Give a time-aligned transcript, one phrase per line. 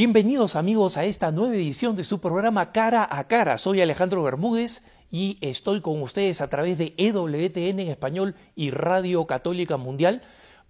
[0.00, 3.58] Bienvenidos amigos a esta nueva edición de su programa Cara a Cara.
[3.58, 9.26] Soy Alejandro Bermúdez y estoy con ustedes a través de EWTN en español y Radio
[9.26, 10.22] Católica Mundial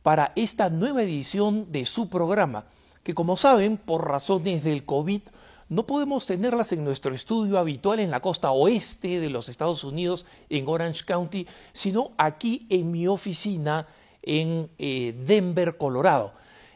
[0.02, 2.64] para esta nueva edición de su programa,
[3.04, 5.20] que como saben, por razones del COVID,
[5.68, 10.26] no podemos tenerlas en nuestro estudio habitual en la costa oeste de los Estados Unidos,
[10.48, 13.86] en Orange County, sino aquí en mi oficina
[14.22, 16.32] en eh, Denver, Colorado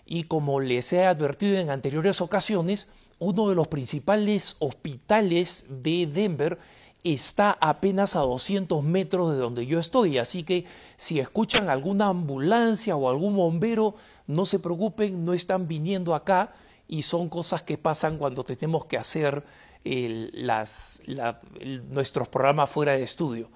[0.07, 6.59] y como les he advertido en anteriores ocasiones, uno de los principales hospitales de Denver
[7.05, 10.65] está apenas a 200 metros de donde yo estoy, así que
[10.97, 13.95] si escuchan alguna ambulancia o algún bombero,
[14.27, 16.55] no se preocupen, no están viniendo acá
[16.89, 19.45] y son cosas que pasan cuando tenemos que hacer
[21.91, 23.51] nuestros programas fuera de estudio.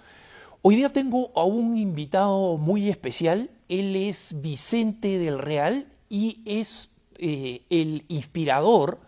[0.61, 6.91] Hoy día tengo a un invitado muy especial, él es Vicente del Real, y es
[7.19, 9.01] eh, el inspirador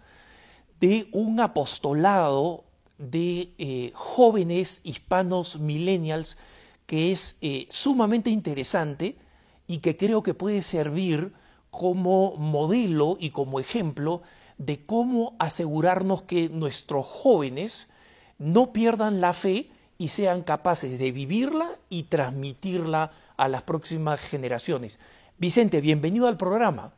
[0.81, 2.65] de un apostolado
[2.99, 6.37] de eh, jóvenes hispanos millennials
[6.87, 9.17] que es eh, sumamente interesante
[9.67, 11.33] y que creo que puede servir
[11.71, 14.23] como modelo y como ejemplo
[14.59, 17.89] de cómo asegurarnos que nuestros jóvenes
[18.39, 24.99] no pierdan la fe y sean capaces de vivirla y transmitirla a las próximas generaciones.
[25.41, 26.93] Vicente, bienvenido al programa.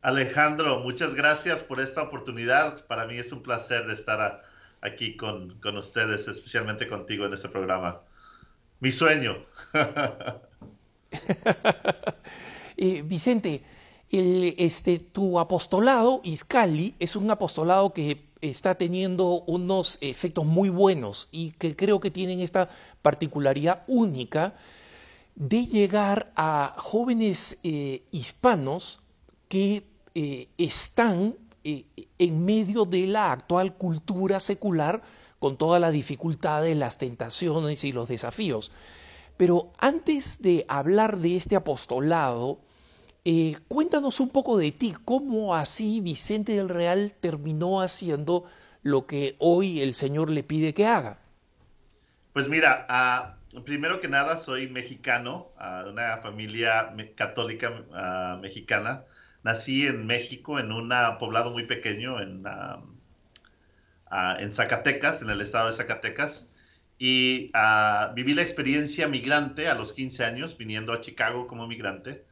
[0.00, 2.86] Alejandro, muchas gracias por esta oportunidad.
[2.86, 4.44] Para mí es un placer de estar
[4.80, 8.00] aquí con, ustedes, especialmente contigo en este programa.
[8.78, 9.44] Mi sueño.
[12.80, 13.64] Eh, Vicente,
[14.08, 21.50] este, tu apostolado, Iscali, es un apostolado que está teniendo unos efectos muy buenos y
[21.58, 22.68] que creo que tienen esta
[23.02, 24.54] particularidad única
[25.38, 29.00] de llegar a jóvenes eh, hispanos
[29.48, 29.84] que
[30.16, 31.84] eh, están eh,
[32.18, 35.00] en medio de la actual cultura secular
[35.38, 38.72] con todas las dificultades, las tentaciones y los desafíos.
[39.36, 42.58] Pero antes de hablar de este apostolado,
[43.68, 48.44] cuéntanos un poco de ti, cómo así Vicente del Real terminó haciendo
[48.82, 51.18] lo que hoy el Señor le pide que haga.
[52.32, 59.04] Pues mira, primero que nada soy mexicano, uh, de una familia católica ah, mexicana.
[59.42, 62.44] Nací en México, en un poblado muy pequeño, en,
[64.38, 66.50] en Zacatecas, en el estado de Zacatecas.
[66.98, 67.52] Y
[68.14, 72.24] viví la experiencia migrante a los 15 años, viniendo a Chicago como migrante.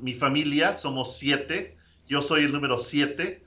[0.00, 1.76] mi familia, somos siete,
[2.08, 3.41] yo soy el número siete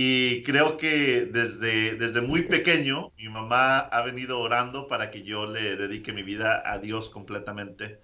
[0.00, 5.48] y creo que desde, desde muy pequeño mi mamá ha venido orando para que yo
[5.48, 8.00] le dedique mi vida a Dios completamente.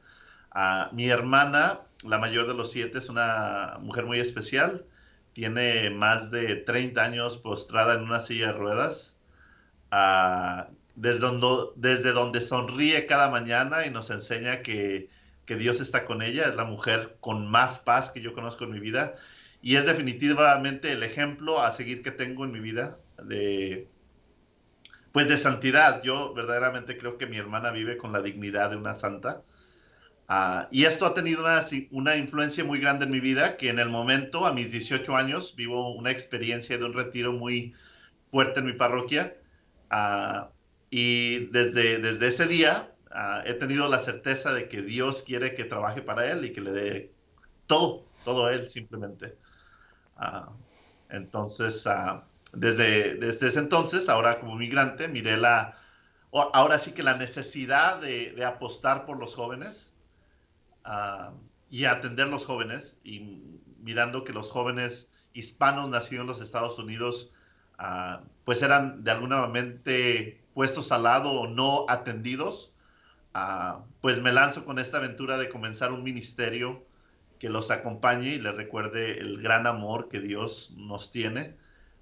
[0.50, 4.84] A mi hermana, la mayor de los siete, es una mujer muy especial.
[5.34, 9.20] Tiene más de 30 años postrada en una silla de ruedas.
[10.96, 11.46] desde, donde,
[11.76, 15.10] desde donde sonríe cada mañana y nos enseña que,
[15.46, 16.48] que Dios está con ella.
[16.48, 19.14] Es la mujer con más paz que yo conozco en mi vida
[19.64, 23.88] y es definitivamente el ejemplo a seguir que tengo en mi vida de
[25.10, 26.02] pues de santidad.
[26.02, 29.42] Yo verdaderamente creo que mi hermana vive con la dignidad de una santa.
[30.28, 33.78] Ah, y esto ha tenido una, una, influencia muy grande en mi vida, que en
[33.78, 37.72] el momento, a mis 18 años, vivo una experiencia de un retiro muy
[38.30, 39.34] fuerte en mi parroquia.
[39.88, 40.50] Ah,
[40.90, 45.64] y desde, desde ese día ah, he tenido la certeza de que Dios quiere que
[45.64, 47.12] trabaje para Él y que le dé
[47.66, 49.42] todo, todo a Él simplemente.
[50.16, 50.50] Ah,
[51.08, 55.76] entonces, ah, desde, desde ese entonces, ahora como migrante, miré la,
[56.32, 59.94] ahora sí que la necesidad de, apostar por los jóvenes
[60.86, 61.32] uh,
[61.70, 63.42] y atender los jóvenes y
[63.78, 67.32] mirando que los jóvenes hispanos nacidos en los Estados Unidos
[68.44, 69.74] pues eran de alguna manera
[70.54, 72.72] puestos al lado o no atendidos,
[74.00, 76.84] pues me lanzo con esta aventura de comenzar un ministerio
[77.44, 81.52] que los acompañe y les recuerde el gran amor que Dios nos tiene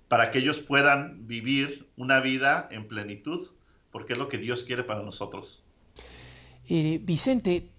[0.07, 3.49] para que ellos puedan vivir una vida en plenitud,
[3.91, 5.65] porque es lo que Dios quiere para nosotros.
[6.69, 7.71] Eh, Vicente,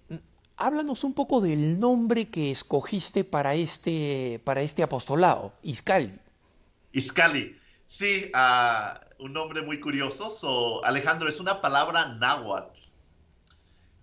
[0.58, 6.12] háblanos un poco del nombre que escogiste para este, para este apostolado, Iscali.
[6.92, 7.56] Iscali,
[7.86, 10.84] sí, uh, un nombre muy curioso.
[10.84, 12.83] Alejandro, es una palabra náhuatl.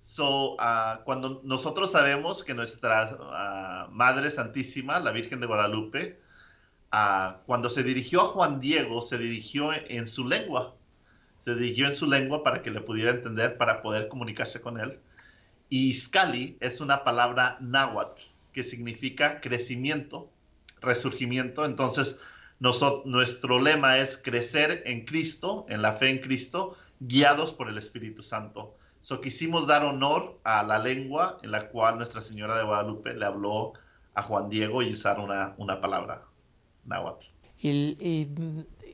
[0.01, 6.19] So, uh, cuando nosotros sabemos que nuestra uh, Madre Santísima, la Virgen de Guadalupe,
[6.91, 10.73] uh, cuando se dirigió a Juan Diego, se dirigió en su lengua.
[11.37, 14.99] Se dirigió en su lengua para que le pudiera entender, para poder comunicarse con él.
[15.69, 20.31] Y Scali es una palabra náhuatl que significa crecimiento,
[20.81, 21.63] resurgimiento.
[21.63, 22.19] Entonces,
[22.59, 28.23] nuestro lema es crecer en Cristo, en la fe en Cristo, guiados por el Espíritu
[28.23, 28.75] Santo.
[29.01, 33.25] So, quisimos dar honor a la lengua en la cual Nuestra Señora de Guadalupe le
[33.25, 33.73] habló
[34.13, 36.23] a Juan Diego y usar una, una palabra,
[36.85, 37.25] náhuatl.
[37.63, 38.27] Eh,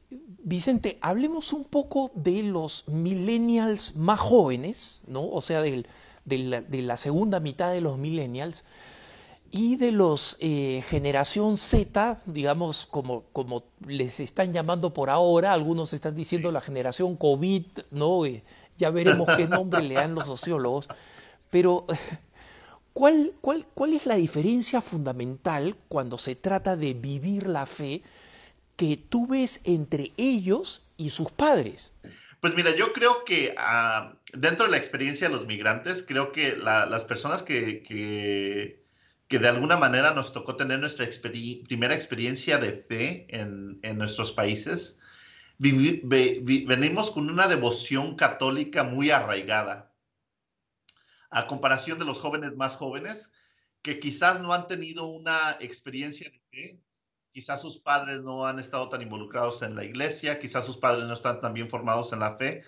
[0.09, 5.27] Vicente, hablemos un poco de los millennials más jóvenes, ¿no?
[5.29, 5.83] O sea, de,
[6.25, 8.63] la, de la segunda mitad de los millennials
[9.51, 15.93] y de los eh, generación Z, digamos, como, como les están llamando por ahora, algunos
[15.93, 18.25] están diciendo la generación COVID, ¿no?
[18.25, 18.43] Eh,
[18.77, 20.87] ya veremos qué nombre le dan los sociólogos,
[21.49, 21.85] pero
[22.93, 28.01] ¿cuál, cuál, ¿cuál es la diferencia fundamental cuando se trata de vivir la fe
[28.75, 31.91] que tú ves entre ellos y sus padres?
[32.39, 36.55] Pues mira, yo creo que ah, dentro de la experiencia de los migrantes, creo que
[36.55, 38.87] las personas que, que
[39.27, 41.05] que de alguna manera nos tocó tener nuestra
[41.67, 44.99] primera experiencia de fe en, nuestros países,
[45.57, 49.93] venimos con una devoción católica muy arraigada.
[51.29, 53.31] A comparación de los jóvenes más jóvenes,
[53.81, 56.81] que quizás no han tenido una experiencia de fe,
[57.31, 61.13] quizás sus padres no han estado tan involucrados en la iglesia, quizás sus padres no
[61.13, 62.63] están tan bien formados en la fe.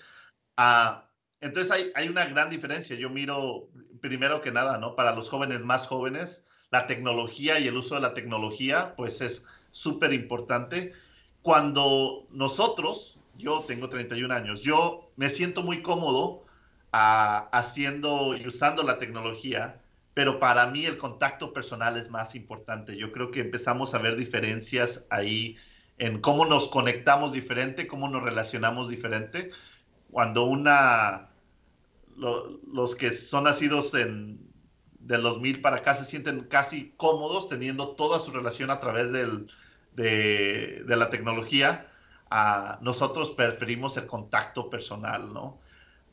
[0.57, 1.09] Ah,
[1.41, 2.95] entonces hay, hay, una gran diferencia.
[2.95, 3.69] Yo miro,
[4.01, 4.95] primero que nada, ¿no?
[4.95, 9.45] Para los jóvenes más jóvenes, la tecnología y el uso de la tecnología, pues es
[9.71, 10.93] súper importante.
[11.41, 16.43] Cuando nosotros, yo tengo 31 años, yo me siento muy cómodo
[16.91, 19.81] ah, haciendo y usando la tecnología,
[20.13, 22.97] pero para mí el contacto personal es más importante.
[22.97, 25.55] Yo creo que empezamos a ver diferencias ahí
[25.97, 29.51] en cómo nos conectamos diferente, cómo nos relacionamos diferente.
[30.11, 31.29] Cuando una,
[32.17, 34.49] los que son nacidos en
[34.99, 39.11] de los mil para acá se sienten casi cómodos teniendo toda su relación a través
[39.11, 39.47] del,
[39.99, 41.87] de, la tecnología.
[42.81, 45.59] nosotros preferimos el contacto personal, ¿no?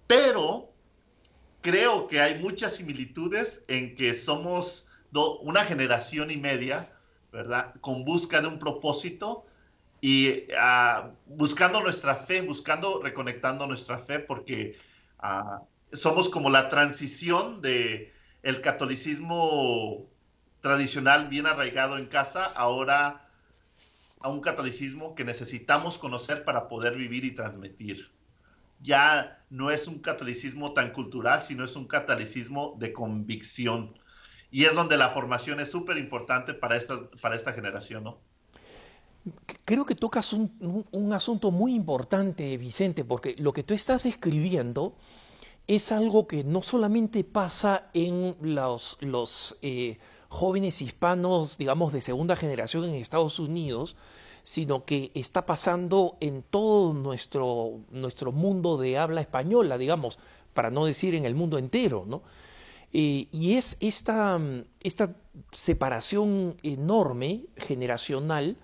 [0.06, 0.70] Pero
[1.60, 6.90] creo que hay muchas similitudes en que somos una generación y media,
[7.32, 7.74] ¿verdad?
[7.80, 9.46] Con busca de un propósito
[10.00, 14.76] y ah, buscando nuestra fe, buscando, reconectando nuestra fe, porque
[15.20, 15.62] ah,
[15.92, 18.12] somos como la transición de,
[18.42, 20.06] el catolicismo
[20.60, 23.25] tradicional bien arraigado en casa, ahora
[24.20, 28.10] a un catolicismo que necesitamos conocer para poder vivir y transmitir.
[28.80, 33.94] Ya no es un catolicismo tan cultural, sino es un catolicismo de convicción.
[34.50, 38.18] Y es donde la formación es súper importante para esta, para esta generación, ¿no?
[39.64, 44.96] Creo que tocas un, un asunto muy importante, Vicente, porque lo que tú estás describiendo
[45.66, 49.98] es algo que no solamente pasa en los, los eh,
[50.28, 53.96] jóvenes hispanos, digamos, de segunda generación en Estados Unidos,
[54.42, 60.18] sino que está pasando en todo nuestro, nuestro mundo de habla española, digamos,
[60.54, 62.22] para no decir en el mundo entero, ¿no?
[62.92, 64.40] Eh, y es esta,
[64.80, 65.14] esta
[65.50, 68.56] separación enorme generacional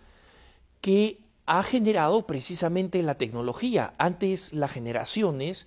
[0.80, 3.94] que ha generado precisamente la tecnología.
[3.98, 5.66] Antes las generaciones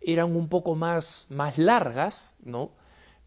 [0.00, 2.70] eran un poco más, más largas, ¿no?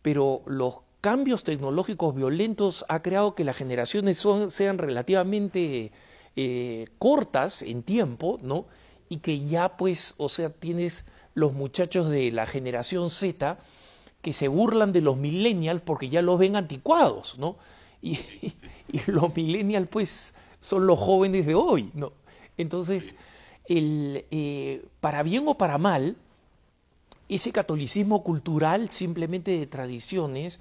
[0.01, 5.91] Pero los cambios tecnológicos violentos ha creado que las generaciones son, sean relativamente
[6.35, 8.67] eh, cortas en tiempo, ¿no?
[9.09, 13.57] Y que ya pues, o sea, tienes los muchachos de la generación Z
[14.21, 17.57] que se burlan de los millennials porque ya los ven anticuados, ¿no?
[18.01, 18.19] Y,
[19.07, 22.13] los millennials pues son los jóvenes de hoy, ¿no?
[22.57, 23.15] Entonces,
[23.65, 26.15] el, eh, para bien o para mal,
[27.27, 30.59] ese catolicismo cultural simplemente de tradiciones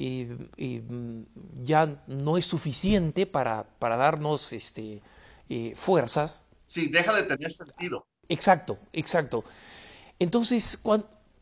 [0.00, 0.28] eh,
[0.58, 0.82] eh,
[1.64, 5.02] ya no es suficiente para, para darnos este,
[5.48, 6.40] eh, fuerzas.
[6.66, 8.06] Sí, deja de tener sentido.
[8.28, 9.42] Exacto, exacto.
[10.20, 10.78] Entonces,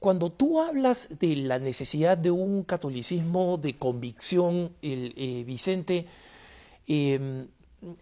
[0.00, 6.06] cuando, tú hablas de la necesidad de un catolicismo de convicción, el, Vicente,
[6.86, 7.48] em,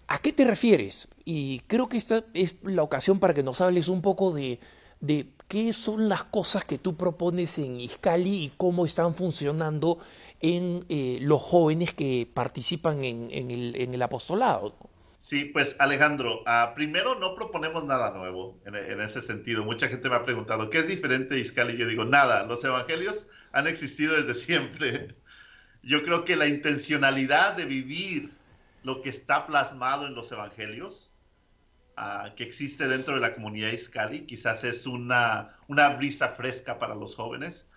[0.07, 1.09] ¿a qué te refieres?
[1.25, 4.61] Y creo que esta es la ocasión para que nos hables un poco de,
[5.01, 9.99] de qué son las cosas que tú propones en Iscali y cómo están funcionando
[10.41, 14.75] en eh, los jóvenes que participan en, el, apostolado.
[15.19, 19.65] Sí, pues Alejandro, ah, primero no proponemos nada nuevo en, ese sentido.
[19.65, 21.79] Mucha gente me ha preguntado, ¿qué es diferente de Iscali?
[21.79, 25.15] Yo digo, nada, los evangelios han existido desde siempre.
[25.83, 28.31] Yo creo que la intencionalidad de vivir
[28.83, 31.14] lo que está plasmado en los evangelios
[32.37, 34.27] que existe dentro de la comunidad Iscali.
[34.27, 37.69] Quizás es una, una brisa fresca para los jóvenes.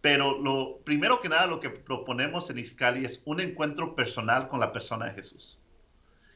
[0.00, 4.60] Pero lo primero que nada, lo que proponemos en Iscali es un encuentro personal con
[4.60, 5.58] la persona de Jesús.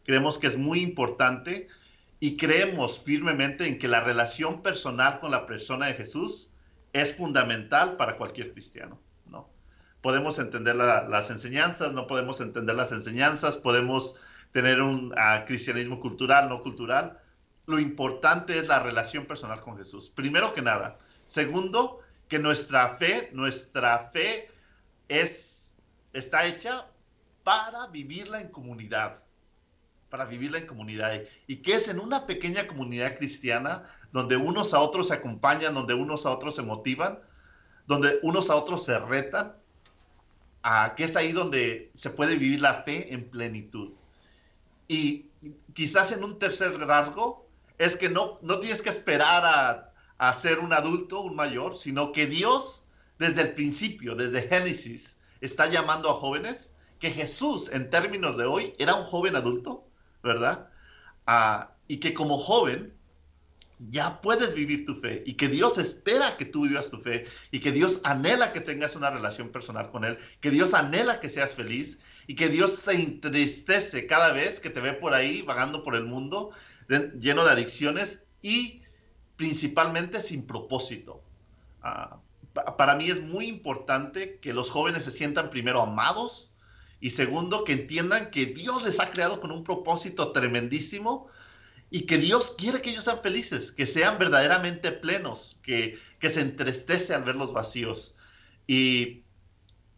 [0.05, 1.69] Creemos que es muy importante
[2.19, 6.51] y creemos firmemente en que la relación personal con la persona de Jesús
[6.93, 9.49] es fundamental para cualquier cristiano, ¿no?
[10.01, 14.19] Podemos entender las enseñanzas, no podemos entender las enseñanzas, podemos
[14.53, 17.21] tener un ah, cristianismo cultural, no cultural.
[17.67, 20.09] Lo importante es la relación personal con Jesús.
[20.09, 20.99] Primero que nada.
[21.25, 24.51] Segundo, que nuestra fe, nuestra fe
[25.09, 25.75] es,
[26.13, 26.87] está hecha
[27.45, 29.21] para vivirla en comunidad
[30.11, 34.81] para vivirla en comunidad y que es en una pequeña comunidad cristiana donde unos a
[34.81, 37.21] otros se acompañan, donde unos a otros se motivan,
[37.87, 39.55] donde unos a otros se retan,
[40.63, 43.93] a que es ahí donde se puede vivir la fe en plenitud.
[44.91, 45.31] Y
[45.73, 50.59] quizás en un tercer rasgo es que no, no tienes que esperar a, a ser
[50.59, 56.15] un adulto, un mayor, sino que Dios desde el principio, desde Génesis, está llamando a
[56.15, 59.87] jóvenes, que Jesús en términos de hoy era un joven adulto,
[60.25, 60.69] ¿verdad?
[61.25, 62.93] Ah, y que como joven
[63.89, 67.61] ya puedes vivir tu fe y que Dios espera que tú vivas tu fe y
[67.61, 71.55] que Dios anhela que tengas una relación personal con Él, que Dios anhela que seas
[71.55, 75.97] feliz y que Dios se entristece cada vez que te ve por ahí vagando por
[75.97, 76.53] el mundo
[77.19, 78.83] lleno de adicciones y
[79.35, 81.25] principalmente sin propósito.
[81.83, 82.21] Ah,
[82.79, 86.53] para mí es muy importante que los jóvenes se sientan primero amados,
[87.01, 91.27] y segundo, que entiendan que Dios les ha creado con un propósito tremendísimo
[91.91, 96.43] y que Dios quiere que ellos sean felices, que sean verdaderamente plenos, que, que se
[96.43, 98.15] entristece al verlos vacíos.
[98.69, 99.25] Y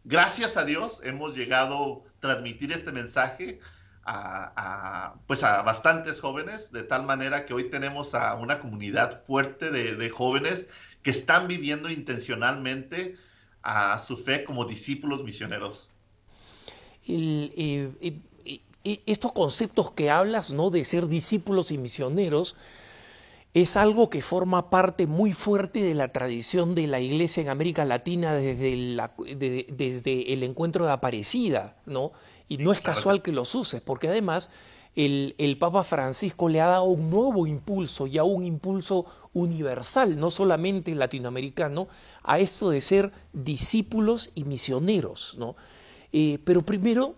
[0.04, 3.60] gracias a Dios hemos llegado a transmitir este mensaje
[4.04, 9.70] a, pues a bastantes jóvenes, de tal manera que hoy tenemos a una comunidad fuerte
[9.70, 10.70] de, jóvenes
[11.02, 13.16] que están viviendo intencionalmente
[13.62, 15.90] a su fe como discípulos misioneros
[18.84, 20.70] estos conceptos que hablas, ¿no?
[20.70, 22.56] De ser discípulos y misioneros,
[23.54, 27.84] es algo que forma parte muy fuerte de la tradición de la Iglesia en América
[27.84, 28.96] Latina desde,
[29.68, 32.12] desde el encuentro de Aparecida, ¿no?
[32.48, 34.50] Y no es casual que los uses, porque además
[34.96, 39.04] el, el, Papa Francisco le ha dado un nuevo impulso, ya un impulso
[39.34, 41.88] universal, no solamente latinoamericano,
[42.22, 45.56] a esto de ser discípulos y misioneros, ¿no?
[46.12, 47.16] Eh, pero primero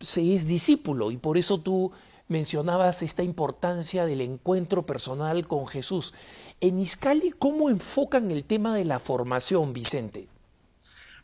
[0.00, 1.92] se es discípulo y por eso tú
[2.32, 6.14] mencionabas esta importancia del encuentro personal con Jesús.
[6.60, 10.26] En Iscali, ¿cómo enfocan el tema de la formación, Vicente?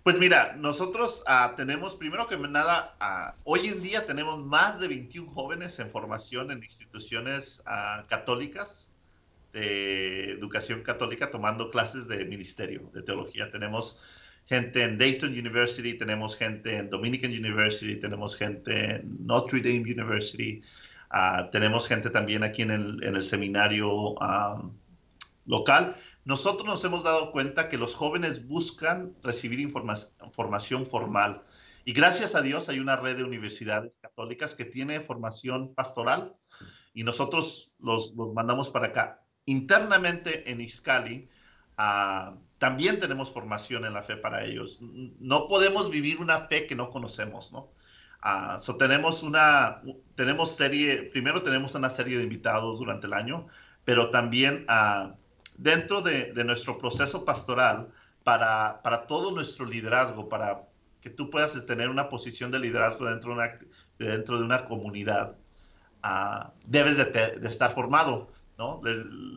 [0.05, 4.89] Pues mira, nosotros ah, tenemos, primero que nada, ah, hoy en día tenemos más de
[4.89, 8.93] 21 jóvenes en formación en instituciones ah, católicas
[9.53, 13.51] de educación católica tomando clases de ministerio, de teología.
[13.51, 13.99] Tenemos
[14.47, 20.63] gente en Dayton University, tenemos gente en Dominican University, tenemos gente en Notre Dame University,
[21.11, 24.15] ah, tenemos gente también aquí en el, seminario
[25.47, 25.97] local.
[26.25, 31.43] Nosotros nos hemos dado cuenta que los jóvenes buscan recibir información formal.
[31.85, 36.35] Y gracias a Dios hay una red de universidades católicas que tiene formación pastoral
[36.93, 39.23] y nosotros los, los mandamos para acá.
[39.47, 41.29] Internamente en Iscali,
[41.79, 44.81] uh, también tenemos formación en la fe para ellos.
[44.83, 47.73] No podemos vivir una fe que no conocemos, ¿no?
[48.25, 49.81] Uh, so tenemos una,
[50.17, 53.47] tenemos serie, primero tenemos una serie de invitados durante el año,
[53.85, 55.15] pero también uh,
[55.57, 57.89] dentro de, de, nuestro proceso pastoral,
[58.25, 60.63] para, para, todo nuestro liderazgo, para
[61.01, 63.59] que tú puedas tener una posición de liderazgo dentro de una,
[63.99, 65.37] dentro de una comunidad,
[66.05, 68.33] uh, debes de, de estar formado.
[68.59, 68.81] ¿no?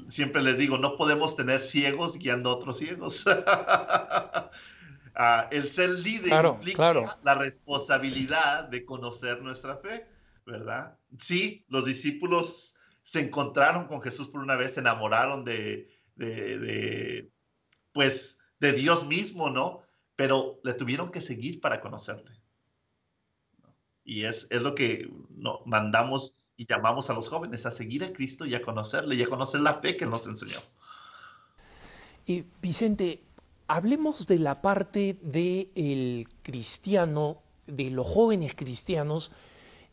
[0.09, 3.25] siempre les digo, no podemos tener ciegos guiando a otros ciegos.
[5.51, 10.07] El ser líder implica la responsabilidad de conocer nuestra fe,
[10.45, 10.97] ¿verdad?
[11.19, 17.29] Sí, los discípulos se encontraron con Jesús por una vez, se enamoraron de, de,
[17.91, 19.81] pues, de Dios mismo, ¿no?
[20.15, 22.31] Pero le tuvieron que seguir para conocerle.
[24.03, 28.13] Y es, es lo que no, mandamos y llamamos a los jóvenes a seguir a
[28.13, 30.59] Cristo y a conocerle y a conocer la fe que nos enseñó.
[32.25, 33.23] Y Vicente,
[33.71, 37.37] hablemos de la parte del cristiano,
[37.67, 39.31] de los jóvenes cristianos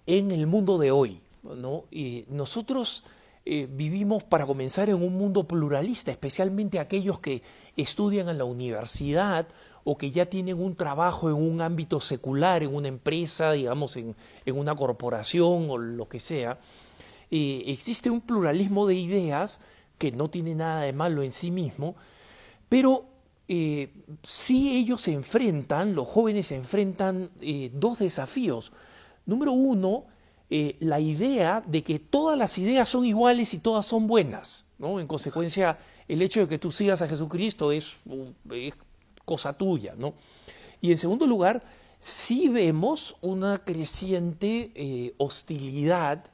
[0.05, 1.21] en el mundo de hoy.
[1.45, 1.85] ¿no?
[2.27, 3.05] nosotros
[3.45, 7.43] eh, vivimos, para comenzar, en un mundo pluralista, especialmente aquellos que
[7.77, 9.47] estudian en la universidad
[9.85, 14.17] o que ya tienen un trabajo en un ámbito secular, en una empresa, digamos, en,
[14.47, 16.59] una corporación o lo que sea,
[17.31, 19.61] eh, existe un pluralismo de ideas
[19.99, 21.95] que no tiene nada de malo en sí mismo,
[22.69, 23.05] pero
[23.49, 23.91] eh,
[24.23, 28.73] sí ellos se enfrentan, los jóvenes se enfrentan eh, dos desafíos.
[29.27, 30.05] Número uno,
[30.51, 34.65] eh, la idea de que todas las ideas son iguales y todas son buenas.
[34.79, 34.99] ¿no?
[34.99, 35.79] En consecuencia,
[36.09, 37.97] el hecho de que tú sigas a Jesucristo es,
[39.27, 39.95] cosa tuya.
[39.97, 40.15] ¿no?
[40.81, 41.63] Y en segundo lugar,
[42.01, 46.25] sí vemos una creciente eh, hostilidad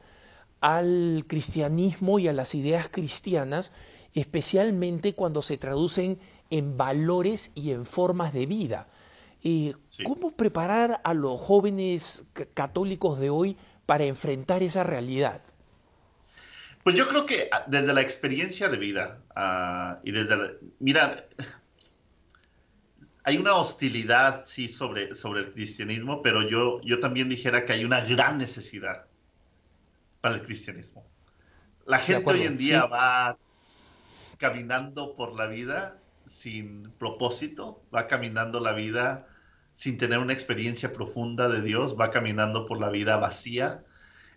[0.61, 3.73] al cristianismo y a las ideas cristianas,
[4.14, 8.88] especialmente cuando se traducen en valores y en formas de vida.
[9.42, 9.74] Eh,
[10.04, 12.24] ¿Cómo preparar a los jóvenes
[12.54, 15.42] católicos de hoy para enfrentar esa realidad?
[16.82, 21.26] Pues yo creo que ah, desde la experiencia de vida ah, y desde, mira,
[23.24, 27.84] hay una hostilidad, sí, sobre, sobre el cristianismo, pero yo, yo también dijera que hay
[27.84, 29.06] una gran necesidad
[30.20, 31.06] para el cristianismo.
[31.86, 33.36] La gente hoy en día va
[34.38, 39.26] caminando por la vida sin propósito, va caminando la vida
[39.73, 43.85] sin tener una experiencia profunda de Dios, va caminando por la vida vacía.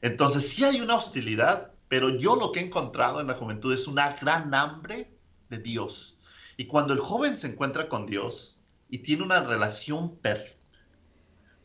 [0.02, 3.88] Entonces sí hay una hostilidad, pero yo lo que he encontrado en la juventud es
[3.88, 5.12] una gran hambre
[5.50, 6.18] de Dios.
[6.58, 10.20] Y cuando el joven se encuentra con Dios y tiene una relación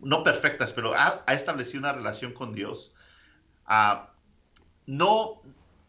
[0.01, 2.95] no perfecta, pero ha, establecido una relación con Dios,
[3.65, 4.13] ah,
[4.87, 5.41] no,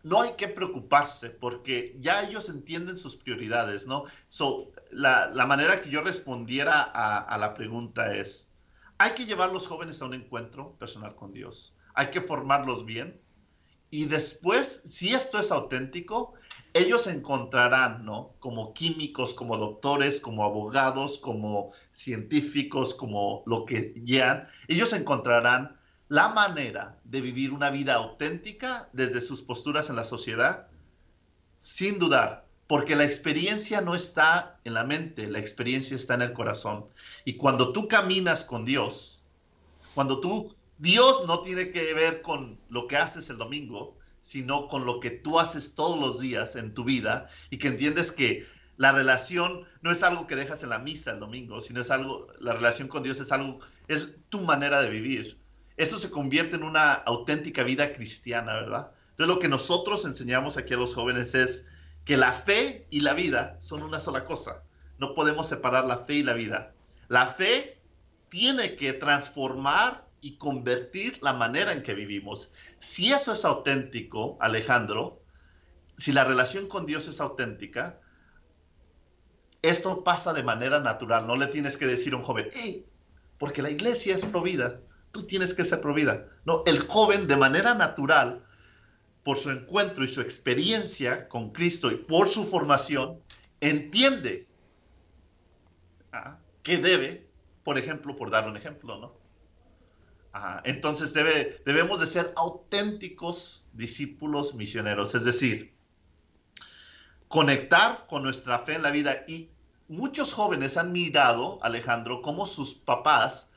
[0.03, 4.03] no hay que preocuparse porque ya ellos entienden sus prioridades, ¿no?
[4.29, 8.51] So, la, manera que yo respondiera a, la pregunta es,
[8.97, 12.85] hay que llevar a los jóvenes a un encuentro personal con Dios, hay que formarlos
[12.85, 13.19] bien
[13.89, 16.33] y después, si esto es auténtico,
[16.73, 18.33] ellos encontrarán, ¿no?
[18.39, 25.77] Como químicos, como doctores, como abogados, como científicos, como lo que sean, ellos encontrarán
[26.13, 30.67] la manera de vivir una vida auténtica desde sus posturas en la sociedad,
[31.57, 36.33] sin dudar, porque la experiencia no está en la mente, la experiencia está en el
[36.33, 36.85] corazón.
[37.25, 39.23] Y cuando tú caminas con Dios,
[39.95, 44.85] cuando tú, Dios no tiene que ver con lo que haces el domingo, sino con
[44.85, 48.45] lo que tú haces todos los días en tu vida y que entiendes que
[48.77, 52.27] la relación no es algo que dejas en la misa el domingo, sino es algo,
[52.39, 55.42] la relación con Dios es algo, es tu manera de vivir
[55.77, 58.91] eso se convierte en una auténtica vida cristiana, ¿verdad?
[59.11, 61.67] Entonces lo que nosotros enseñamos aquí a los jóvenes es
[62.05, 64.63] que la fe y la vida son una sola cosa.
[64.99, 66.73] No podemos separar la fe y la vida.
[67.07, 67.79] La fe
[68.29, 72.53] tiene que transformar y convertir la manera en que vivimos.
[72.79, 75.21] Si eso es auténtico, Alejandro,
[75.97, 77.99] si la relación con Dios es auténtica,
[79.61, 81.27] esto pasa de manera natural.
[81.27, 82.85] No le tienes que decir a un joven, hey,
[83.37, 84.79] porque la iglesia es provida
[85.13, 86.27] tú tienes que ser provida.
[86.43, 88.43] No, el joven de manera natural,
[89.23, 93.19] por su encuentro y su experiencia con Cristo y por su formación,
[93.61, 94.47] entiende
[96.11, 97.29] ah, que debe,
[97.63, 99.13] por ejemplo, por dar un ejemplo, ¿no?
[100.33, 105.75] Ah, entonces debe, debemos de ser auténticos discípulos misioneros, es decir,
[107.27, 109.25] conectar con nuestra fe en la vida.
[109.27, 109.51] Y
[109.87, 113.52] muchos jóvenes han mirado, Alejandro, cómo sus papás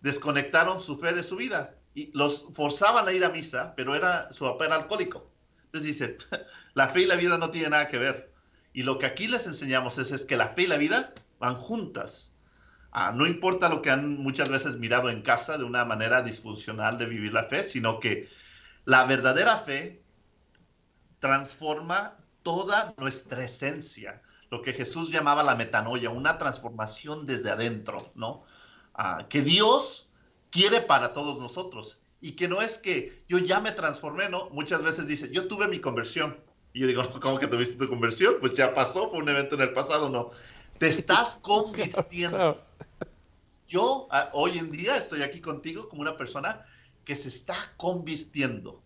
[0.00, 4.32] desconectaron su fe de su vida y los forzaban a ir a misa, pero era
[4.32, 5.30] su papá era alcohólico.
[5.66, 6.16] Entonces dice,
[6.74, 8.32] la fe y la vida no tienen nada que ver.
[8.72, 11.56] Y lo que aquí les enseñamos es, es que la fe y la vida van
[11.56, 12.36] juntas.
[12.92, 16.98] Ah, no importa lo que han muchas veces mirado en casa de una manera disfuncional
[16.98, 18.28] de vivir la fe, sino que
[18.84, 20.02] la verdadera fe
[21.20, 28.44] transforma toda nuestra esencia, lo que Jesús llamaba la metanoia, una transformación desde adentro, ¿no?
[29.28, 30.10] Que Dios
[30.50, 34.50] quiere para todos nosotros y que no es que yo ya me transformé, ¿no?
[34.50, 36.38] Muchas veces dice, yo tuve mi conversión.
[36.72, 38.36] Y yo digo, ¿cómo que tuviste tu conversión?
[38.40, 40.30] Pues ya pasó, fue un evento en el pasado, no.
[40.78, 42.62] Te estás convirtiendo.
[43.66, 46.66] Yo hoy en día estoy aquí contigo como una persona
[47.04, 48.82] que se está convirtiendo.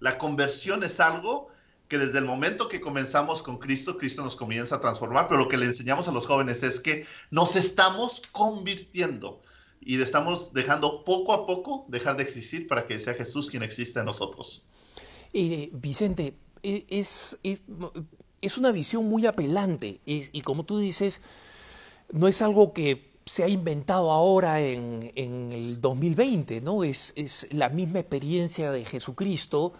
[0.00, 1.48] La conversión es algo
[1.88, 5.48] que desde el momento que comenzamos con Cristo, Cristo nos comienza a transformar, pero lo
[5.48, 9.40] que le enseñamos a los jóvenes es que nos estamos convirtiendo
[9.80, 14.00] y estamos dejando poco a poco dejar de existir para que sea Jesús quien exista
[14.00, 14.64] en nosotros.
[15.32, 21.20] Eh, Vicente, e, es, es, una visión muy apelante y, como tú dices,
[22.10, 26.84] no es algo que se ha inventado ahora en, en el 2020, ¿no?
[26.84, 29.72] Es, es la misma experiencia de Jesucristo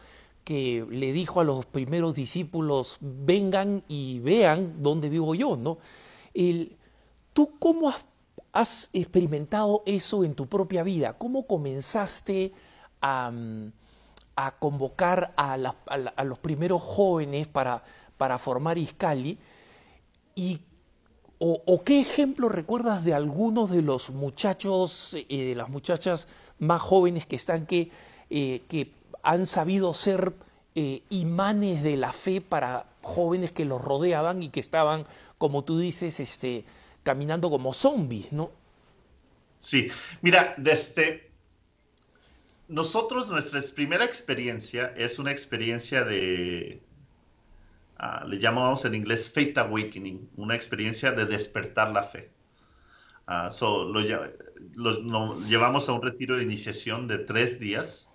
[0.46, 5.78] que le dijo a los primeros discípulos, vengan y vean dónde vivo yo, ¿no?
[6.34, 6.76] El,
[7.32, 7.92] ¿Tú cómo
[8.52, 11.14] has, experimentado eso en tu propia vida?
[11.18, 12.52] ¿Cómo comenzaste
[13.02, 13.32] a,
[14.60, 15.56] convocar a,
[16.24, 17.82] los primeros jóvenes para,
[18.16, 19.40] para formar Iscali?
[20.36, 20.60] ¿Y,
[21.40, 26.28] o, qué ejemplo recuerdas de algunos de los muchachos, y eh, de las muchachas
[26.60, 27.90] más jóvenes que están que
[28.28, 28.90] eh, que
[29.26, 30.34] han sabido ser
[30.76, 35.04] eh, imanes de la fe para jóvenes que los rodeaban y que estaban,
[35.36, 36.64] como tú dices, este,
[37.02, 38.52] caminando como zombies, ¿no?
[39.58, 39.90] Sí,
[40.22, 41.28] mira, desde
[42.68, 46.80] nosotros nuestra primera experiencia es una experiencia de,
[47.96, 52.30] ah, le llamamos en inglés faith awakening, una experiencia de despertar la fe.
[53.26, 53.50] Uh,
[54.76, 58.08] lo, llevamos a un retiro de iniciación de tres días,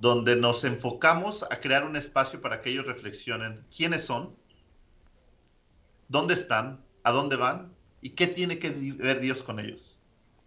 [0.00, 4.34] donde nos enfocamos a crear un espacio para que ellos reflexionen quiénes son,
[6.08, 9.98] dónde están, a dónde van y qué tiene que ver Dios con ellos.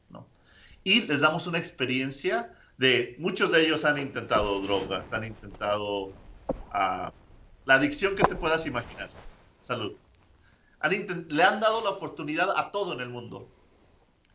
[0.10, 0.28] ¿no?
[0.84, 7.12] Y les damos una experiencia de, muchos de ellos han intentado drogas, han intentado uh,
[7.66, 9.12] la adicción que te puedas imaginar,
[9.60, 9.94] salud.
[11.30, 13.48] le han dado la oportunidad a todo en el mundo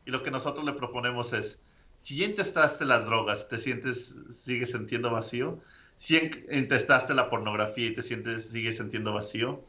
[0.07, 1.61] y lo que nosotros le proponemos es,
[2.01, 5.61] si ya intentaste las drogas, te sientes, sigues sintiendo vacío.
[5.97, 6.17] Si
[6.51, 9.65] intentaste la pornografía y te sientes, sigues sintiendo vacío.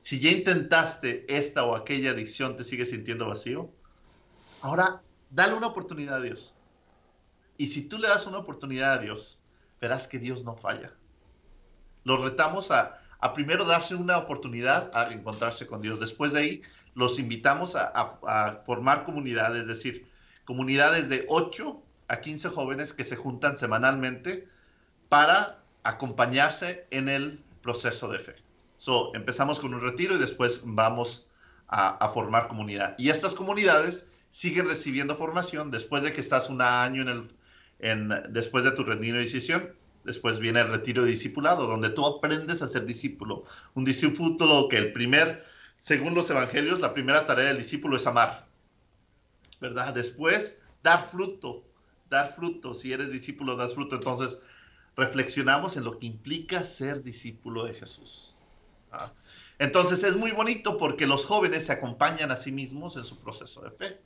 [0.00, 3.70] Si ya intentaste esta o aquella adicción, te sigues sintiendo vacío.
[4.60, 6.54] Ahora, dale una oportunidad a Dios.
[7.56, 9.38] Y si tú le das una oportunidad a Dios,
[9.80, 10.92] verás que Dios no falla.
[12.04, 16.00] Los retamos a, a primero darse una oportunidad a encontrarse con Dios.
[16.00, 16.62] Después de ahí,
[16.94, 20.06] los invitamos a, formar comunidades, es decir,
[20.44, 24.48] comunidades de 8 a 15 jóvenes que se juntan semanalmente
[25.08, 28.34] para acompañarse en el proceso de fe.
[28.76, 31.28] So, empezamos con un retiro y después vamos
[31.68, 32.94] a, formar comunidad.
[32.98, 37.28] Y estas comunidades siguen recibiendo formación después de que estás un año en el,
[37.78, 39.72] en, después de tu retiro de decisión.
[40.04, 43.44] Después viene el retiro de discipulado, donde tú aprendes a ser discípulo.
[43.74, 45.44] Un discípulo que el primer
[45.82, 48.46] según los evangelios, la primera tarea del discípulo es amar,
[49.62, 49.94] ¿verdad?
[49.94, 51.62] Después, dar fruto,
[52.10, 52.74] dar fruto.
[52.74, 53.94] Si eres discípulo, das fruto.
[53.94, 54.40] Entonces,
[54.96, 58.36] reflexionamos en lo que implica ser discípulo de Jesús.
[59.60, 63.62] Entonces, es muy bonito porque los jóvenes se acompañan a sí mismos en su proceso
[63.62, 64.00] de fe.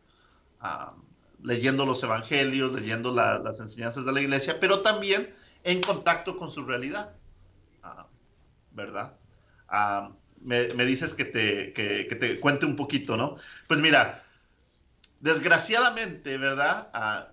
[1.42, 6.64] leyendo los evangelios, leyendo las enseñanzas de la iglesia, pero también en contacto con su
[6.64, 7.14] realidad,
[8.72, 9.16] ¿verdad?
[10.42, 13.36] me, dices que te, te cuente un poquito, ¿no?
[13.66, 14.25] Pues mira,
[15.20, 16.90] desgraciadamente, ¿verdad?
[16.92, 17.28] Ah,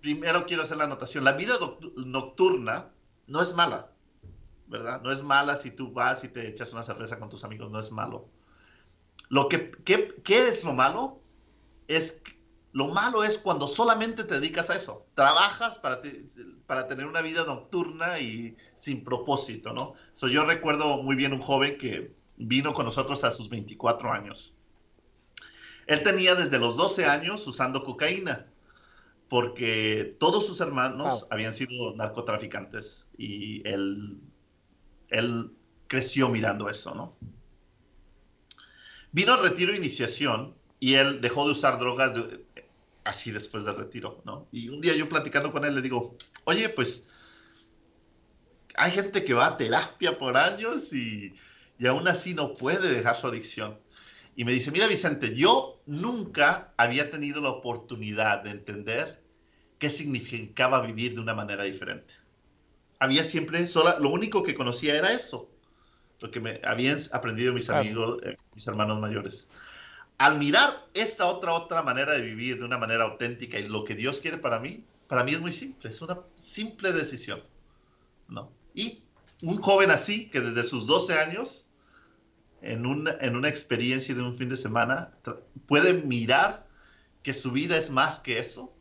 [0.00, 1.24] primero quiero hacer la anotación.
[1.24, 1.54] La vida
[1.96, 2.90] nocturna
[3.26, 3.90] no es mala,
[4.66, 5.02] ¿verdad?
[5.02, 7.78] No es mala si tú vas y te echas una cerveza con tus amigos, no
[7.78, 8.28] es malo.
[9.28, 11.20] Lo que, ¿qué, qué es lo malo?
[11.88, 12.22] Es
[12.72, 15.06] lo malo es cuando solamente te dedicas a eso.
[15.14, 16.00] Trabajas para,
[16.66, 19.92] para tener una vida nocturna y sin propósito, ¿no?
[20.14, 24.54] So, yo recuerdo muy bien un joven que vino con nosotros a sus 24 años.
[25.86, 28.46] Él tenía desde los 12 años usando cocaína,
[29.28, 34.20] porque todos sus hermanos habían sido narcotraficantes y él,
[35.08, 35.52] él
[35.88, 37.16] creció mirando eso, ¿no?
[39.10, 42.12] Vino al retiro iniciación y él dejó de usar drogas
[43.04, 44.48] así después del retiro, ¿no?
[44.52, 47.08] Y un día yo platicando con él le digo, oye, pues
[48.74, 51.34] hay gente que va a terapia por años y
[51.82, 53.76] y aún así no puede dejar su adicción.
[54.34, 59.22] Y me dice, mira Vicente, yo nunca había tenido la oportunidad de entender
[59.78, 62.14] qué significaba vivir de una manera diferente.
[62.98, 65.50] Había siempre, sola, lo único que conocía era eso,
[66.20, 69.48] lo que me habían aprendido mis amigos, eh, mis hermanos mayores.
[70.18, 73.96] Al mirar esta otra, otra manera de vivir de una manera auténtica y lo que
[73.96, 77.42] Dios quiere para mí, para mí es muy simple, es una simple decisión.
[78.28, 78.50] ¿no?
[78.72, 79.02] Y
[79.42, 81.68] un joven así, que desde sus 12 años
[82.62, 85.12] en una, en una experiencia de un fin de semana,
[85.66, 86.66] puede mirar
[87.22, 88.72] que su vida es más que eso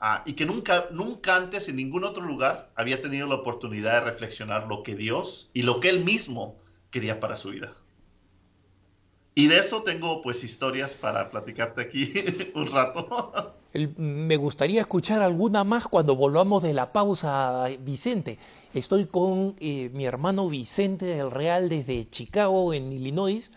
[0.00, 4.10] ah, y que nunca, nunca antes en ningún otro lugar había tenido la oportunidad de
[4.10, 6.56] reflexionar lo que Dios y lo que él mismo
[6.90, 7.74] quería para su vida.
[9.34, 12.12] Y de eso tengo pues historias para platicarte aquí
[12.54, 13.54] un rato.
[13.96, 18.38] Me gustaría escuchar alguna más cuando volvamos de la pausa, Vicente.
[18.74, 23.50] Estoy con eh, mi hermano Vicente del Real desde Chicago, en Illinois.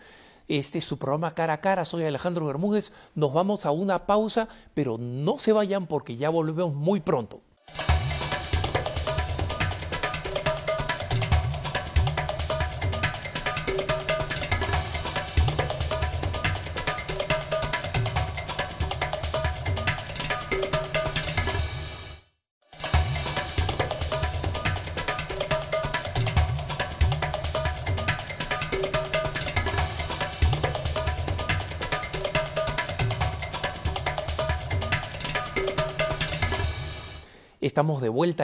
[0.48, 1.84] Este es su programa Cara a Cara.
[1.84, 2.92] Soy Alejandro Bermúdez.
[3.14, 7.42] Nos vamos a una pausa, pero no se vayan porque ya volvemos muy pronto.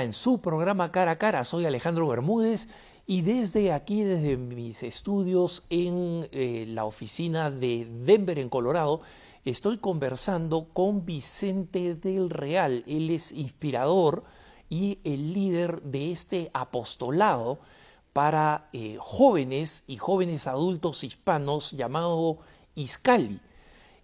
[0.02, 1.44] En su programa Cara a Cara.
[1.44, 2.68] Soy Alejandro Bermúdez
[3.06, 9.00] y desde aquí, desde mis estudios en eh, la oficina de Denver, en Colorado,
[9.44, 12.84] estoy conversando con Vicente del Real.
[12.86, 14.24] Él es inspirador
[14.68, 17.58] y el líder de este apostolado
[18.12, 22.38] para eh, jóvenes y jóvenes adultos hispanos llamado
[22.74, 23.40] Iscali.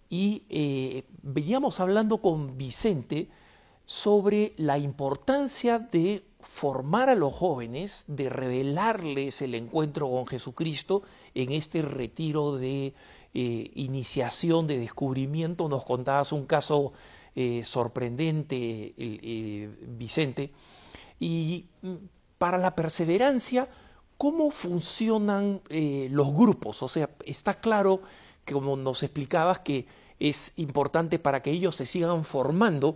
[0.09, 3.29] Y eh, veníamos hablando con Vicente
[3.85, 11.51] sobre la importancia de formar a los jóvenes, de revelarles el encuentro con Jesucristo en
[11.51, 12.93] este retiro de
[13.33, 15.67] eh, iniciación, de descubrimiento.
[15.67, 16.93] Nos contabas un caso
[17.35, 20.51] eh, sorprendente, eh, Vicente.
[21.19, 21.95] Y mm,
[22.37, 23.69] para la perseverancia,
[24.17, 26.83] ¿cómo funcionan los grupos?
[26.83, 28.01] O sea, está claro
[28.45, 29.87] que como nos explicabas que
[30.19, 32.95] es importante para que ellos se sigan formando,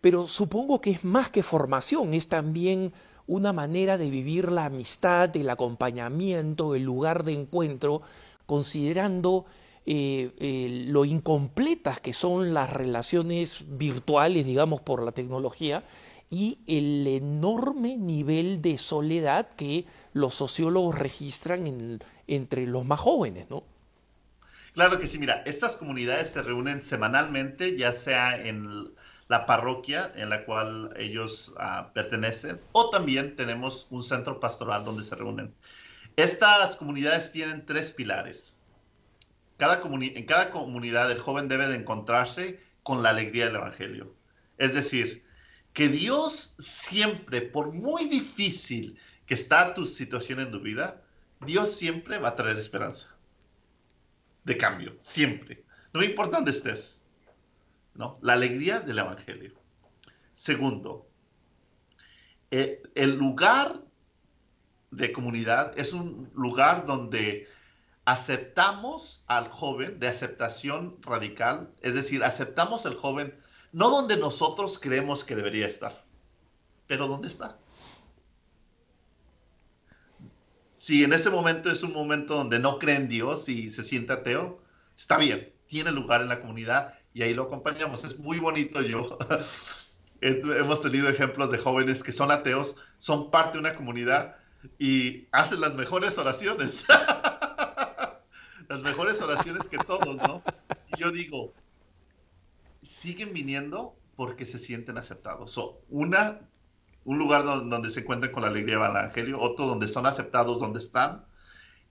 [0.00, 2.92] pero supongo que es más que formación, es también
[3.26, 8.02] una manera de vivir la amistad, el acompañamiento, el lugar de encuentro,
[8.46, 9.44] considerando
[9.84, 15.84] eh, lo incompletas que son las relaciones virtuales, digamos, por la tecnología,
[16.30, 23.64] y el enorme nivel de soledad que los sociólogos registran entre los más jóvenes, ¿no?
[24.74, 28.90] Claro que sí, mira, estas comunidades se reúnen semanalmente, ya sea en
[29.28, 35.04] la parroquia en la cual ellos ah, pertenecen, o también tenemos un centro pastoral donde
[35.04, 35.54] se reúnen.
[36.16, 38.56] Estas comunidades tienen tres pilares.
[39.58, 44.14] Cada en cada comunidad el joven debe de encontrarse con la alegría del Evangelio.
[44.56, 45.24] Es decir,
[45.72, 51.02] que Dios siempre, por muy difícil que está tu situación en tu vida,
[51.40, 53.16] Dios siempre va a traer esperanza.
[54.44, 55.64] De cambio, siempre.
[55.92, 56.97] No importa dónde estés.
[57.98, 59.54] La alegría del Evangelio.
[60.32, 61.08] Segundo,
[62.52, 63.82] eh, el lugar
[64.92, 67.48] de comunidad es un lugar donde
[68.04, 73.36] aceptamos al joven de aceptación radical, es decir, aceptamos al joven
[73.72, 76.04] no donde nosotros creemos que debería estar,
[76.86, 77.58] pero donde está.
[80.76, 84.12] Si en ese momento es un momento donde no cree en Dios y se siente
[84.12, 84.62] ateo,
[84.96, 88.04] está bien, tiene lugar en la comunidad y ahí lo acompañamos.
[88.04, 89.18] Es muy bonito yo.
[90.20, 94.36] Hemos tenido ejemplos de jóvenes que son ateos, son parte de una comunidad
[94.78, 96.86] y hacen las mejores oraciones.
[98.68, 100.42] las mejores oraciones que todos, ¿no?
[100.98, 101.54] Yo digo,
[102.82, 105.56] siguen viniendo porque se sienten aceptados.
[105.88, 106.40] una,
[107.04, 110.58] un lugar donde, donde se encuentran con la alegría del Evangelio, otro donde son aceptados
[110.58, 111.24] donde están.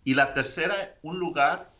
[0.04, 1.72] Y la tercera, un lugar